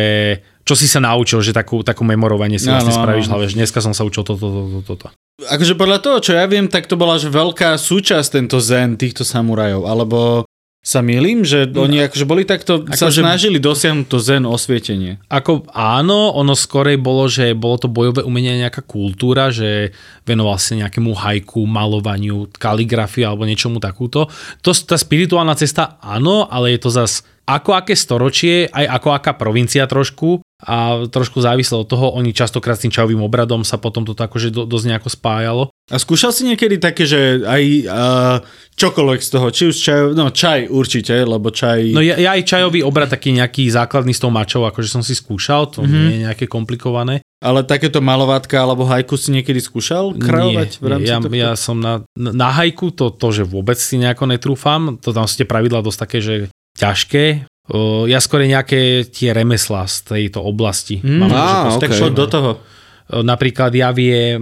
[0.63, 3.81] čo si sa naučil, že takú, takú memorovanie si vlastne no, spravíš hlave, že dneska
[3.81, 5.07] som sa učil toto, toto, toto.
[5.49, 9.25] Akože podľa toho, čo ja viem, tak to bola že veľká súčasť tento zen týchto
[9.25, 10.45] samurajov, alebo
[10.83, 14.43] sa milím, že no, oni akože boli takto, ako sa že, snažili dosiahnuť to zen
[14.43, 15.23] osvietenie.
[15.31, 19.95] Ako áno, ono skorej bolo, že bolo to bojové umenie nejaká kultúra, že
[20.27, 24.27] venoval sa nejakému hajku, malovaniu, kaligrafii alebo niečomu takúto.
[24.67, 27.23] To, tá spirituálna cesta áno, ale je to zas
[27.59, 32.79] ako aké storočie, aj ako aká provincia trošku a trošku závislo od toho, oni častokrát
[32.79, 35.63] s tým čajovým obradom sa potom to akože do, dosť nejako spájalo.
[35.91, 38.37] A skúšal si niekedy také, že aj uh,
[38.79, 41.91] čokoľvek z toho, či už čaj, no čaj určite, lebo čaj...
[41.91, 45.19] No ja, ja aj čajový obrad taký nejaký základný s tou mačou, akože som si
[45.19, 45.91] skúšal, to mm-hmm.
[45.91, 47.27] nie je nejaké komplikované.
[47.43, 51.19] Ale takéto malovátka alebo hajku si niekedy skúšal krajovať v rámci ja,
[51.51, 55.43] ja som na, na hajku to, to, že vôbec si nejako netrúfam, to tam sú
[55.43, 56.35] tie pravidla dosť také, že
[56.83, 57.25] ťažké.
[58.11, 60.99] Ja skôr nejaké tie remeslá z tejto oblasti.
[60.99, 61.95] Mm, Mám, á, okay.
[61.95, 62.51] Tak do toho.
[63.13, 64.41] Napríklad ja viem,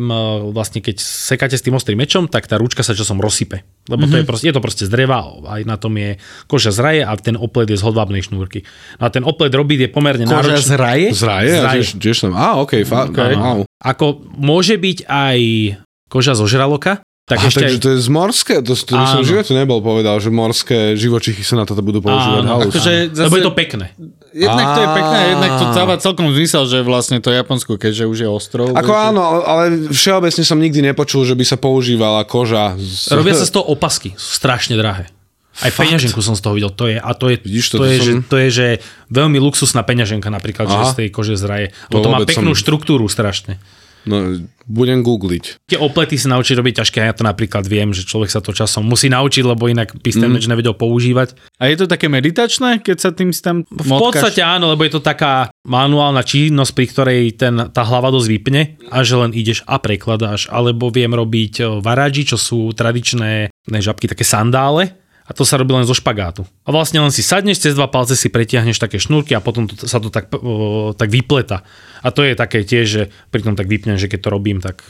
[0.54, 3.66] vlastne keď sekáte s tým ostrým mečom, tak tá ručka sa časom rozsype.
[3.90, 4.12] Lebo mm-hmm.
[4.12, 4.28] to je, mhm.
[4.30, 7.34] proste, je to proste z dreva, aj na tom je koža z raje a ten
[7.34, 8.62] opled je z hodvábnej šnúrky.
[9.02, 10.70] No a ten opled robiť je pomerne koža náročný.
[10.70, 11.06] z raje?
[11.10, 11.50] Z raje?
[11.50, 11.82] Z raje.
[11.98, 13.34] Tiež, som, á, okay, fa- okay.
[13.34, 13.66] Wow.
[13.82, 15.38] Ako môže byť aj
[16.06, 17.84] koža zo žraloka, tak Aha, ešte takže aj...
[17.86, 21.46] to je z morské, to, to by som v živote nebol povedal, že morské živočichy
[21.46, 22.42] sa na toto budú používať.
[22.42, 23.26] Áno, akože zase...
[23.30, 23.94] Lebo je to pekné.
[24.34, 28.18] Jednak to je pekné jednak to dáva celkom zmysel, že vlastne to Japonsko, keďže už
[28.26, 28.74] je ostrov.
[28.74, 29.64] Ako vieš, áno, ale
[29.94, 32.74] všeobecne som nikdy nepočul, že by sa používala koža.
[32.82, 33.14] Z...
[33.14, 35.06] Robia sa z toho opasky, sú strašne drahé.
[35.62, 35.86] Aj Fakt?
[35.86, 38.06] peňaženku som z toho videl, to je, a to je, Vidíš, to, to, je, som...
[38.06, 38.66] že, to je, že
[39.10, 40.74] veľmi luxusná peňaženka napríklad, Aha.
[40.74, 41.74] že z tej kože zraje.
[41.94, 42.62] To, to má peknú som...
[42.64, 43.62] štruktúru strašne.
[44.08, 45.66] No, budem googliť.
[45.66, 48.86] Tie oplety sa naučiť robiť ťažké, ja to napríklad viem, že človek sa to časom
[48.86, 50.46] musí naučiť, lebo inak by ten mm.
[50.46, 51.34] nevedel používať.
[51.58, 55.02] A je to také meditačné, keď sa tým tam V podstate áno, lebo je to
[55.02, 59.82] taká manuálna činnosť, pri ktorej ten, tá hlava dosť vypne a že len ideš a
[59.82, 60.46] prekladáš.
[60.48, 64.99] Alebo viem robiť varadži, čo sú tradičné ne, žabky, také sandále,
[65.30, 66.42] a to sa robí len zo špagátu.
[66.66, 69.86] A vlastne len si sadneš, cez dva palce si pretiahneš také šnúrky a potom to,
[69.86, 71.62] sa to tak, o, tak vypleta.
[72.02, 74.82] A to je také tiež, že pri tom tak vypnem, že keď to robím, tak...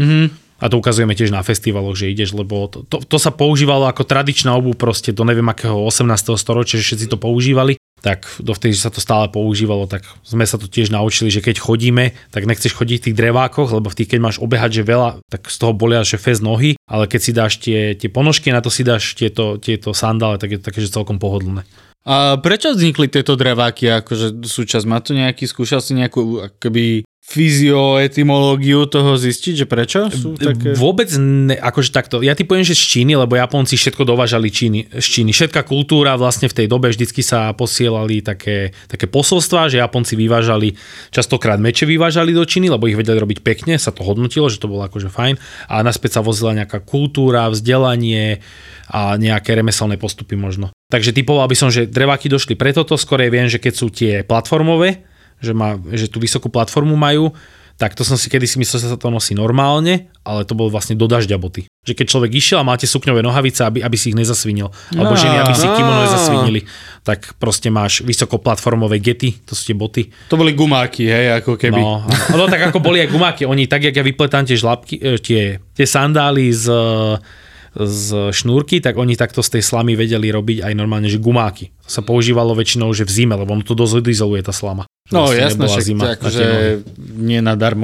[0.00, 0.40] Mm-hmm.
[0.62, 4.06] A to ukazujeme tiež na festivaloch, že ideš, lebo to, to, to sa používalo ako
[4.06, 6.08] tradičná obu proste do neviem akého 18.
[6.38, 10.58] storočia, že všetci to používali tak dovtedy, že sa to stále používalo, tak sme sa
[10.58, 14.10] to tiež naučili, že keď chodíme, tak nechceš chodiť v tých drevákoch, lebo v tých,
[14.10, 17.32] keď máš obehať, že veľa, tak z toho bolia, že fez nohy, ale keď si
[17.32, 20.82] dáš tie, tie ponožky, na to si dáš tieto, tieto sandále, tak je to také,
[20.82, 21.62] že celkom pohodlné.
[22.02, 24.84] A prečo vznikli tieto dreváky, akože súčasť?
[24.90, 30.76] Má to nejaký, skúšal si nejakú akoby fyzioetymológiu toho zistiť, že prečo sú také...
[30.76, 34.92] Vôbec, ne, akože takto, ja ti poviem, že z Číny, lebo Japonci všetko dovážali Číny,
[34.92, 35.32] z Číny.
[35.32, 40.76] Všetká kultúra vlastne v tej dobe vždycky sa posielali také, také posolstva, že Japonci vyvážali,
[41.08, 44.68] častokrát meče vyvážali do Číny, lebo ich vedeli robiť pekne, sa to hodnotilo, že to
[44.68, 45.40] bolo akože fajn
[45.72, 48.44] a naspäť sa vozila nejaká kultúra, vzdelanie
[48.92, 50.68] a nejaké remeselné postupy možno.
[50.92, 55.00] Takže typoval by som, že dreváky došli preto, skorej viem, že keď sú tie platformové,
[55.42, 57.34] že, má, že tú vysokú platformu majú,
[57.82, 60.70] tak to som si kedy si myslel, že sa to nosí normálne, ale to bol
[60.70, 61.66] vlastne do dažďa boty.
[61.82, 65.42] že keď človek išiel a máte sukňové nohavice, aby, aby si ich nezasvinil, alebo ženy,
[65.42, 66.60] aby si kimono nezasvinili,
[67.02, 70.02] tak proste máš vysokoplatformové gety, to sú tie boty.
[70.30, 71.82] To boli gumáky, hej, ako keby.
[71.82, 72.06] No,
[72.38, 75.58] no tak ako boli aj gumáky, oni tak, jak ja vypletám tie žlabky, e, tie,
[75.74, 76.70] tie sandály z
[77.72, 81.72] z šnúrky, tak oni takto z tej slamy vedeli robiť aj normálne, že gumáky.
[81.88, 84.84] To sa používalo väčšinou, že v zime, lebo on to dosť izoluje tá slama.
[85.10, 86.46] No vlastne jasné, však zima tak, že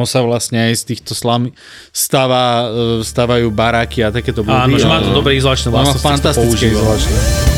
[0.06, 1.52] sa vlastne aj z týchto slam
[1.92, 4.64] stáva, e, stávajú baráky a takéto budovy.
[4.64, 6.04] Áno, že má to dobré izolačné vlastnosti.
[6.04, 7.57] Má fantastické izolačné.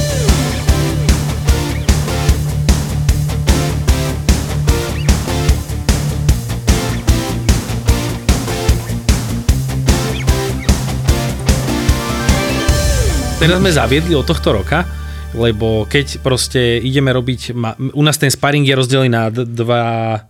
[13.40, 14.84] Teraz sme zaviedli od tohto roka,
[15.32, 17.56] lebo keď proste ideme robiť,
[17.96, 19.84] u nás ten sparring je rozdelený na, dva,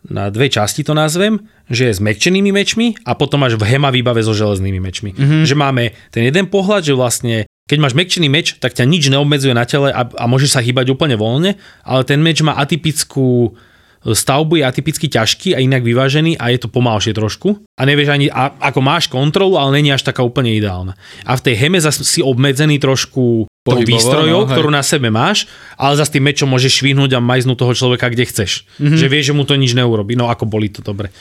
[0.07, 3.91] na dve časti, to nazvem, že je s mekčenými mečmi a potom máš v hema
[3.91, 5.11] výbave so železnými mečmi.
[5.19, 5.43] Mm-hmm.
[5.43, 9.59] Že máme ten jeden pohľad, že vlastne keď máš mekčený meč, tak ťa nič neobmedzuje
[9.59, 13.59] na tele a, a môžeš sa hýbať úplne voľne, ale ten meč má atypickú
[14.01, 17.61] stavbu je atypicky ťažký a inak vyvážený a je to pomalšie trošku.
[17.77, 20.97] A nevieš ani, a, ako máš kontrolu, ale není až taká úplne ideálna.
[21.29, 25.45] A v tej heme zase si obmedzený trošku tou výstrojou, no, ktorú na sebe máš,
[25.77, 28.65] ale zase tým mečom môžeš švihnúť a majznúť toho človeka, kde chceš.
[28.81, 28.97] Mm-hmm.
[28.97, 30.17] Že vieš, že mu to nič neurobi.
[30.17, 31.13] No ako boli to dobre.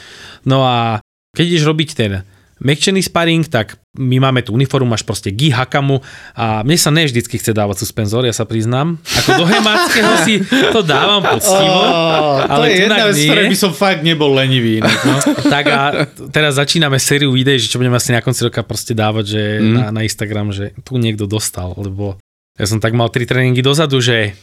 [0.48, 1.04] No a
[1.36, 2.24] keď ideš robiť ten
[2.64, 6.00] mekčený sparring, tak my máme tú uniformu, máš proste gi hakamu
[6.32, 8.96] a mne sa ne vždycky chce dávať suspenzor, ja sa priznám.
[9.04, 10.40] Ako do hemáckého si
[10.72, 11.80] to dávam poctivo.
[11.84, 14.80] Oh, ale to je jedna vec, ktoré by som fakt nebol lenivý.
[14.80, 15.16] No.
[15.54, 19.26] tak a teraz začíname sériu videí, že čo budeme asi na konci roka proste dávať
[19.28, 19.74] že mm.
[19.76, 22.16] na, na Instagram, že tu niekto dostal, lebo
[22.60, 24.36] ja som tak mal tri tréningy dozadu, že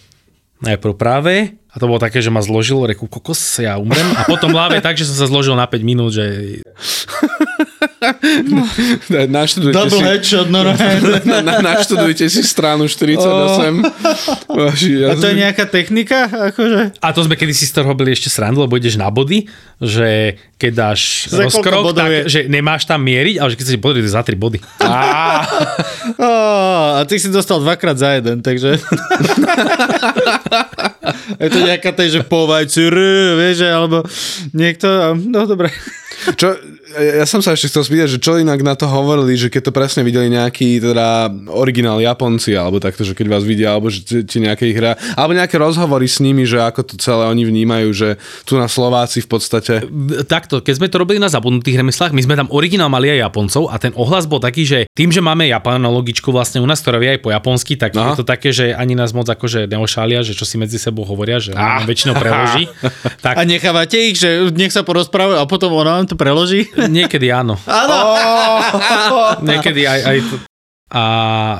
[0.63, 4.49] najprv práve a to bolo také, že ma zložil, reku kokos, ja umrem a potom
[4.49, 6.57] láve tak, že som sa zložil na 5 minút, že
[9.29, 10.73] naštudujte Double si, headshot, no, no.
[11.29, 13.85] na, na, naštudujte si stranu 48.
[14.49, 14.73] Oh.
[14.73, 16.25] A to je nejaká technika?
[16.55, 16.97] Akože?
[16.97, 19.45] A to sme kedysi z toho robili ešte srandu, lebo ideš na body,
[19.77, 22.21] že keď dáš za rozkrok, tak, je?
[22.33, 24.59] že nemáš tam mieriť, ale že keď sa ti podarí, za 3 body.
[24.81, 25.45] Á.
[26.17, 28.81] oh, a ty si dostal dvakrát za jeden, takže...
[31.43, 32.83] je to nejaká tej, že povajci,
[33.37, 34.05] vieš, alebo
[34.53, 35.73] niekto, no dobre.
[36.35, 36.57] Čo,
[36.97, 39.73] ja som sa ešte chcel spýtať, že čo inak na to hovorili, že keď to
[39.73, 44.39] presne videli nejaký teda originál Japonci, alebo takto, že keď vás vidia, alebo že ti
[44.41, 48.09] nejaké hra, alebo nejaké rozhovory s nimi, že ako to celé oni vnímajú, že
[48.49, 49.85] tu na Slováci v podstate.
[50.25, 53.69] Takto, keď sme to robili na zabudnutých remeslách, my sme tam originál mali aj Japoncov
[53.69, 57.19] a ten ohlas bol taký, že tým, že máme japanologičku vlastne u nás, ktorá vie
[57.19, 58.17] aj po japonsky, tak Aha.
[58.17, 61.37] je to také, že ani nás moc akože neošália, že čo si medzi sebou hovoria,
[61.37, 61.85] že ah.
[61.85, 62.71] väčšinou preloží.
[63.25, 63.37] tak...
[63.37, 66.65] A nechávate ich, že nech sa porozprávajú a potom ona vám to preloží?
[66.89, 67.59] Niekedy áno.
[67.67, 67.95] Áno.
[67.95, 69.39] Oh.
[69.43, 70.35] Niekedy aj, aj to.
[70.91, 71.03] A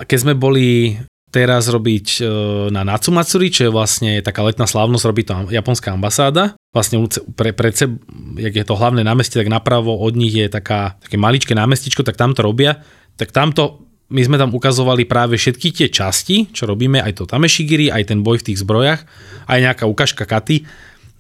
[0.07, 0.95] keď sme boli
[1.35, 2.25] teraz robiť e,
[2.73, 6.57] na Natsumatsuri, čo je vlastne taká letná slávnosť, robí to japonská ambasáda.
[6.73, 7.05] Vlastne
[7.37, 8.01] pre, pred seb,
[8.41, 12.17] jak je to hlavné námestie, tak napravo od nich je taká, také maličké námestičko, tak
[12.17, 12.81] tam to robia.
[13.21, 17.91] Tak tamto my sme tam ukazovali práve všetky tie časti, čo robíme, aj to tamešigiri,
[17.91, 19.03] aj ten boj v tých zbrojach,
[19.51, 20.63] aj nejaká ukážka katy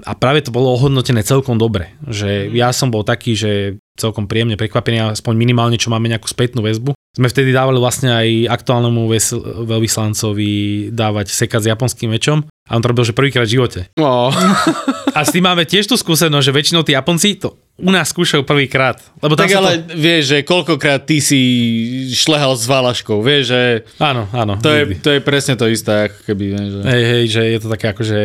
[0.06, 1.96] a práve to bolo ohodnotené celkom dobre.
[2.06, 6.62] Že ja som bol taký, že celkom príjemne prekvapený, aspoň minimálne, čo máme nejakú spätnú
[6.62, 6.92] väzbu.
[7.16, 9.09] Sme vtedy dávali vlastne aj aktuálnemu
[9.64, 10.52] veľvyslancovi
[10.92, 13.80] dávať sekať s japonským mečom a on to robil, že prvýkrát v živote.
[13.96, 14.28] Oh.
[15.16, 18.40] A s tým máme tiež tú skúsenosť, že väčšinou tí Japonci to u nás skúšajú
[18.48, 18.96] prvýkrát.
[19.20, 19.92] Lebo tak ale to...
[19.92, 21.40] vieš, že koľkokrát ty si
[22.08, 23.62] šlehal s valaškou, vieš, že...
[24.00, 24.56] Áno, áno.
[24.64, 26.80] To je, to je presne to isté, ako keby, vieš, že...
[26.88, 28.18] Hej, hej, že je to také akože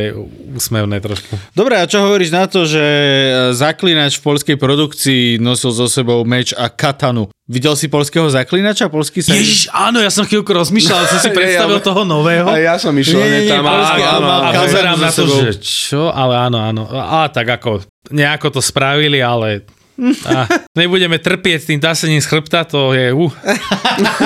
[0.56, 1.36] úsmevné trošku.
[1.52, 2.84] Dobre, a čo hovoríš na to, že
[3.52, 7.28] zaklinač v polskej produkcii nosil so sebou meč a katanu?
[7.52, 8.88] Videl si polského zaklinača?
[8.88, 9.36] Polský sa...
[9.36, 12.48] Ježiš, áno, ja som chvíľku rozmýšľal, som si predstavil toho nového.
[12.48, 13.68] A ja som išiel nie, nie, tam.
[13.68, 16.88] Polský, áno, áno, a pozerám na to, že čo, ale áno, áno.
[16.88, 19.68] A tak ako nejako to spravili, ale
[20.26, 23.30] a nebudeme trpieť tým tasením z chrbta, to je uh.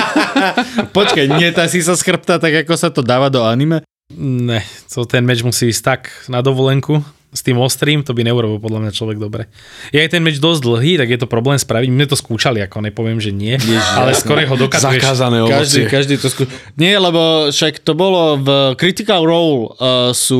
[0.95, 3.83] Počkaj, netasí sa z chrbta tak, ako sa to dáva do anime?
[4.15, 7.03] Ne, to ten meč musí ísť tak na dovolenku
[7.35, 9.51] s tým ostrým, to by neurobil podľa mňa človek dobre.
[9.91, 11.91] Je aj ten meč dosť dlhý, tak je to problém spraviť.
[11.91, 15.03] Mne to skúšali, ako nepoviem, že nie, Ježiš, ale skoro ho dokazuješ.
[15.03, 16.47] Zakázané Každý, každý to skú...
[16.79, 20.39] Nie, lebo však to bolo v Critical Role uh, sú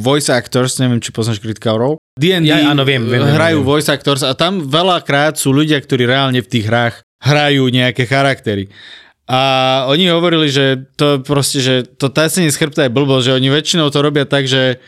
[0.00, 1.99] voice actors, neviem, či poznáš Critical Role.
[2.20, 3.68] D&D ja, áno, viem, viem, hrajú viem.
[3.72, 8.68] voice actors a tam veľakrát sú ľudia, ktorí reálne v tých hrách hrajú nejaké charaktery.
[9.30, 9.40] A
[9.86, 13.88] oni hovorili, že to proste, že to tasenie z chrbta je blbo, že oni väčšinou
[13.88, 14.82] to robia tak, že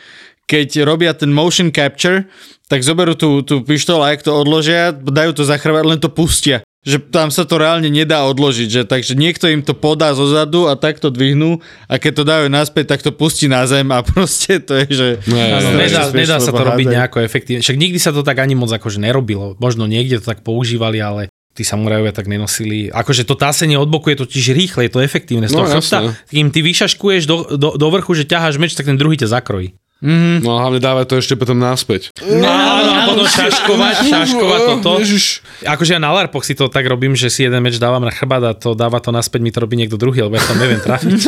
[0.45, 2.27] keď robia ten motion capture,
[2.67, 6.11] tak zoberú tú, tú pištol a ak to odložia, dajú to za chrbát, len to
[6.11, 6.59] pustia.
[6.83, 10.67] Že tam sa to reálne nedá odložiť, že takže niekto im to podá zo zadu
[10.67, 14.59] a takto dvihnú a keď to dajú naspäť, tak to pustí na zem a proste
[14.59, 15.07] to je, že...
[15.31, 15.39] No,
[15.79, 17.63] nedá, nedá sa to robiť nejako efektívne.
[17.63, 19.55] Však nikdy sa to tak ani moc akože nerobilo.
[19.63, 22.89] Možno niekde to tak používali, ale tí samurajovia tak nenosili.
[22.89, 25.45] Akože to tásenie od boku je totiž rýchle, je to efektívne.
[25.47, 25.97] Z toho no, chrbta,
[26.33, 29.77] kým ty vyšaškuješ do, do, do vrchu, že ťaháš meč, tak ten druhý ťa zakrojí.
[30.03, 30.43] Mm-hmm.
[30.43, 32.11] No a hlavne dávať to ešte potom naspäť.
[32.19, 34.99] No, áno, a potom šaškovať, šaškovať toto.
[34.99, 35.39] Ježiš.
[35.63, 38.43] Akože ja na larpoch si to tak robím, že si jeden meč dávam na chrbát
[38.43, 41.19] a to dáva to naspäť, mi to robí niekto druhý, lebo ja to neviem trafiť.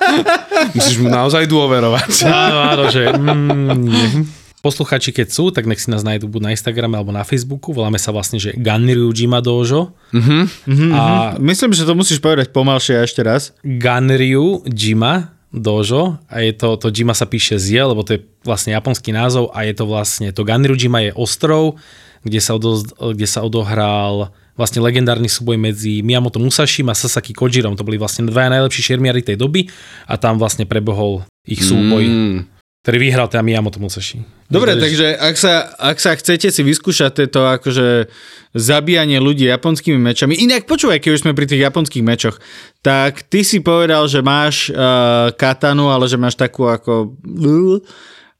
[0.78, 2.10] Musíš mu naozaj dôverovať.
[2.44, 3.10] Áno, áno, že...
[3.10, 7.76] Mm, Posluchači, keď sú, tak nech si nás nájdú buď na Instagrame alebo na Facebooku.
[7.76, 9.92] Voláme sa vlastne, že Ganryu Jima Dojo.
[9.92, 10.48] Uh-huh.
[10.88, 13.52] a myslím, že to musíš povedať pomalšie ešte raz.
[13.60, 18.74] Ganryu Jima dojo a je to, to Jima sa píše z lebo to je vlastne
[18.74, 20.42] japonský názov a je to vlastne, to
[20.74, 21.78] Jima je ostrov,
[22.26, 22.82] kde sa, odo,
[23.14, 27.74] kde sa odohral vlastne legendárny súboj medzi Miyamoto Musashim a Sasaki Kojirom.
[27.74, 29.66] To boli vlastne dva najlepší šermiari tej doby
[30.06, 32.04] a tam vlastne prebohol ich súboj.
[32.06, 32.53] Mm
[32.84, 34.20] ktorý vyhral teda Miyamoto Musashi.
[34.52, 38.12] Dobre, takže ak sa, ak sa chcete si vyskúšať tieto akože
[38.52, 42.36] zabíjanie ľudí japonskými mečami, inak počúvaj, keď už sme pri tých japonských mečoch,
[42.84, 47.16] tak ty si povedal, že máš uh, katanu, ale že máš takú ako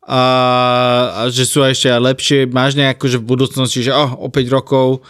[0.04, 0.22] a,
[1.16, 5.00] a že sú ešte lepšie, máš nejako, že v budúcnosti, že oh, o 5 rokov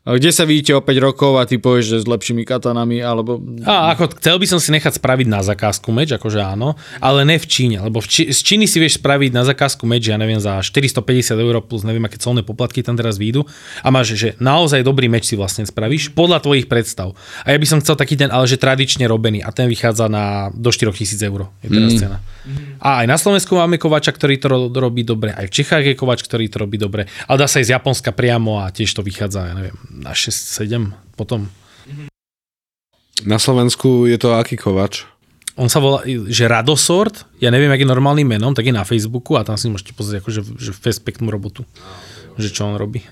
[0.00, 3.36] kde sa vidíte o 5 rokov a ty povieš, že s lepšími katanami, alebo...
[3.68, 6.72] A ako chcel by som si nechať spraviť na zakázku meč, akože áno,
[7.04, 10.08] ale ne v Číne, lebo v Či- z Číny si vieš spraviť na zakázku meč,
[10.08, 13.44] ja neviem, za 450 eur plus neviem, aké colné poplatky tam teraz výjdu
[13.84, 17.12] a máš, že naozaj dobrý meč si vlastne spravíš podľa tvojich predstav.
[17.44, 20.48] A ja by som chcel taký ten, ale že tradične robený a ten vychádza na
[20.56, 22.00] do 4000 eur, je teraz mm.
[22.00, 22.24] cena.
[22.80, 26.24] A aj na Slovensku máme kovača, ktorý to robí dobre, aj v Čechách je kovač,
[26.24, 29.52] ktorý to robí dobre, ale dá sa aj z Japonska priamo a tiež to vychádza,
[29.52, 31.50] ja neviem, na 6-7 potom.
[33.26, 35.04] Na Slovensku je to aký kovač?
[35.60, 39.36] On sa volá, že Radosort, ja neviem, aký je normálnym menom, tak je na Facebooku
[39.36, 41.68] a tam si môžete pozrieť akože, že fespektnú robotu,
[42.40, 43.04] že čo on robí.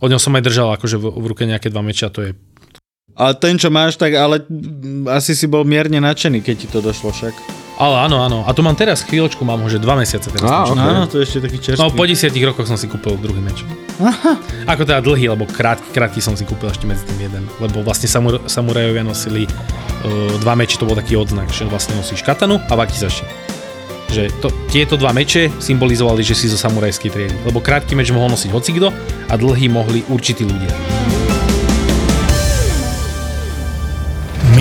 [0.00, 2.32] Od ňom som aj držal akože v, v ruke nejaké dva mečia, to je
[3.16, 4.44] a ten, čo máš, tak ale
[5.08, 7.55] asi si bol mierne nadšený, keď ti to došlo však.
[7.76, 8.38] Ale áno, áno.
[8.48, 10.48] A tu mám teraz chvíľočku, mám ho, že dva mesiace teraz.
[10.48, 10.80] Á, okay.
[10.80, 11.84] Áno, to je ešte taký čerstvý.
[11.84, 13.68] No po desiatich rokoch som si kúpil druhý meč.
[14.00, 14.40] Aha.
[14.64, 17.44] Ako teda dlhý, lebo krátky, krátky som si kúpil ešte medzi tým jeden.
[17.60, 22.24] Lebo vlastne samur, samurajovia nosili uh, dva meče, to bol taký odznak, že vlastne nosíš
[22.24, 23.28] katanu a wakizashi.
[24.08, 27.36] Že to, tieto dva meče symbolizovali, že si zo samurajskej triedy.
[27.44, 28.88] Lebo krátky meč mohol nosiť hocikto
[29.28, 30.72] a dlhý mohli určití ľudia.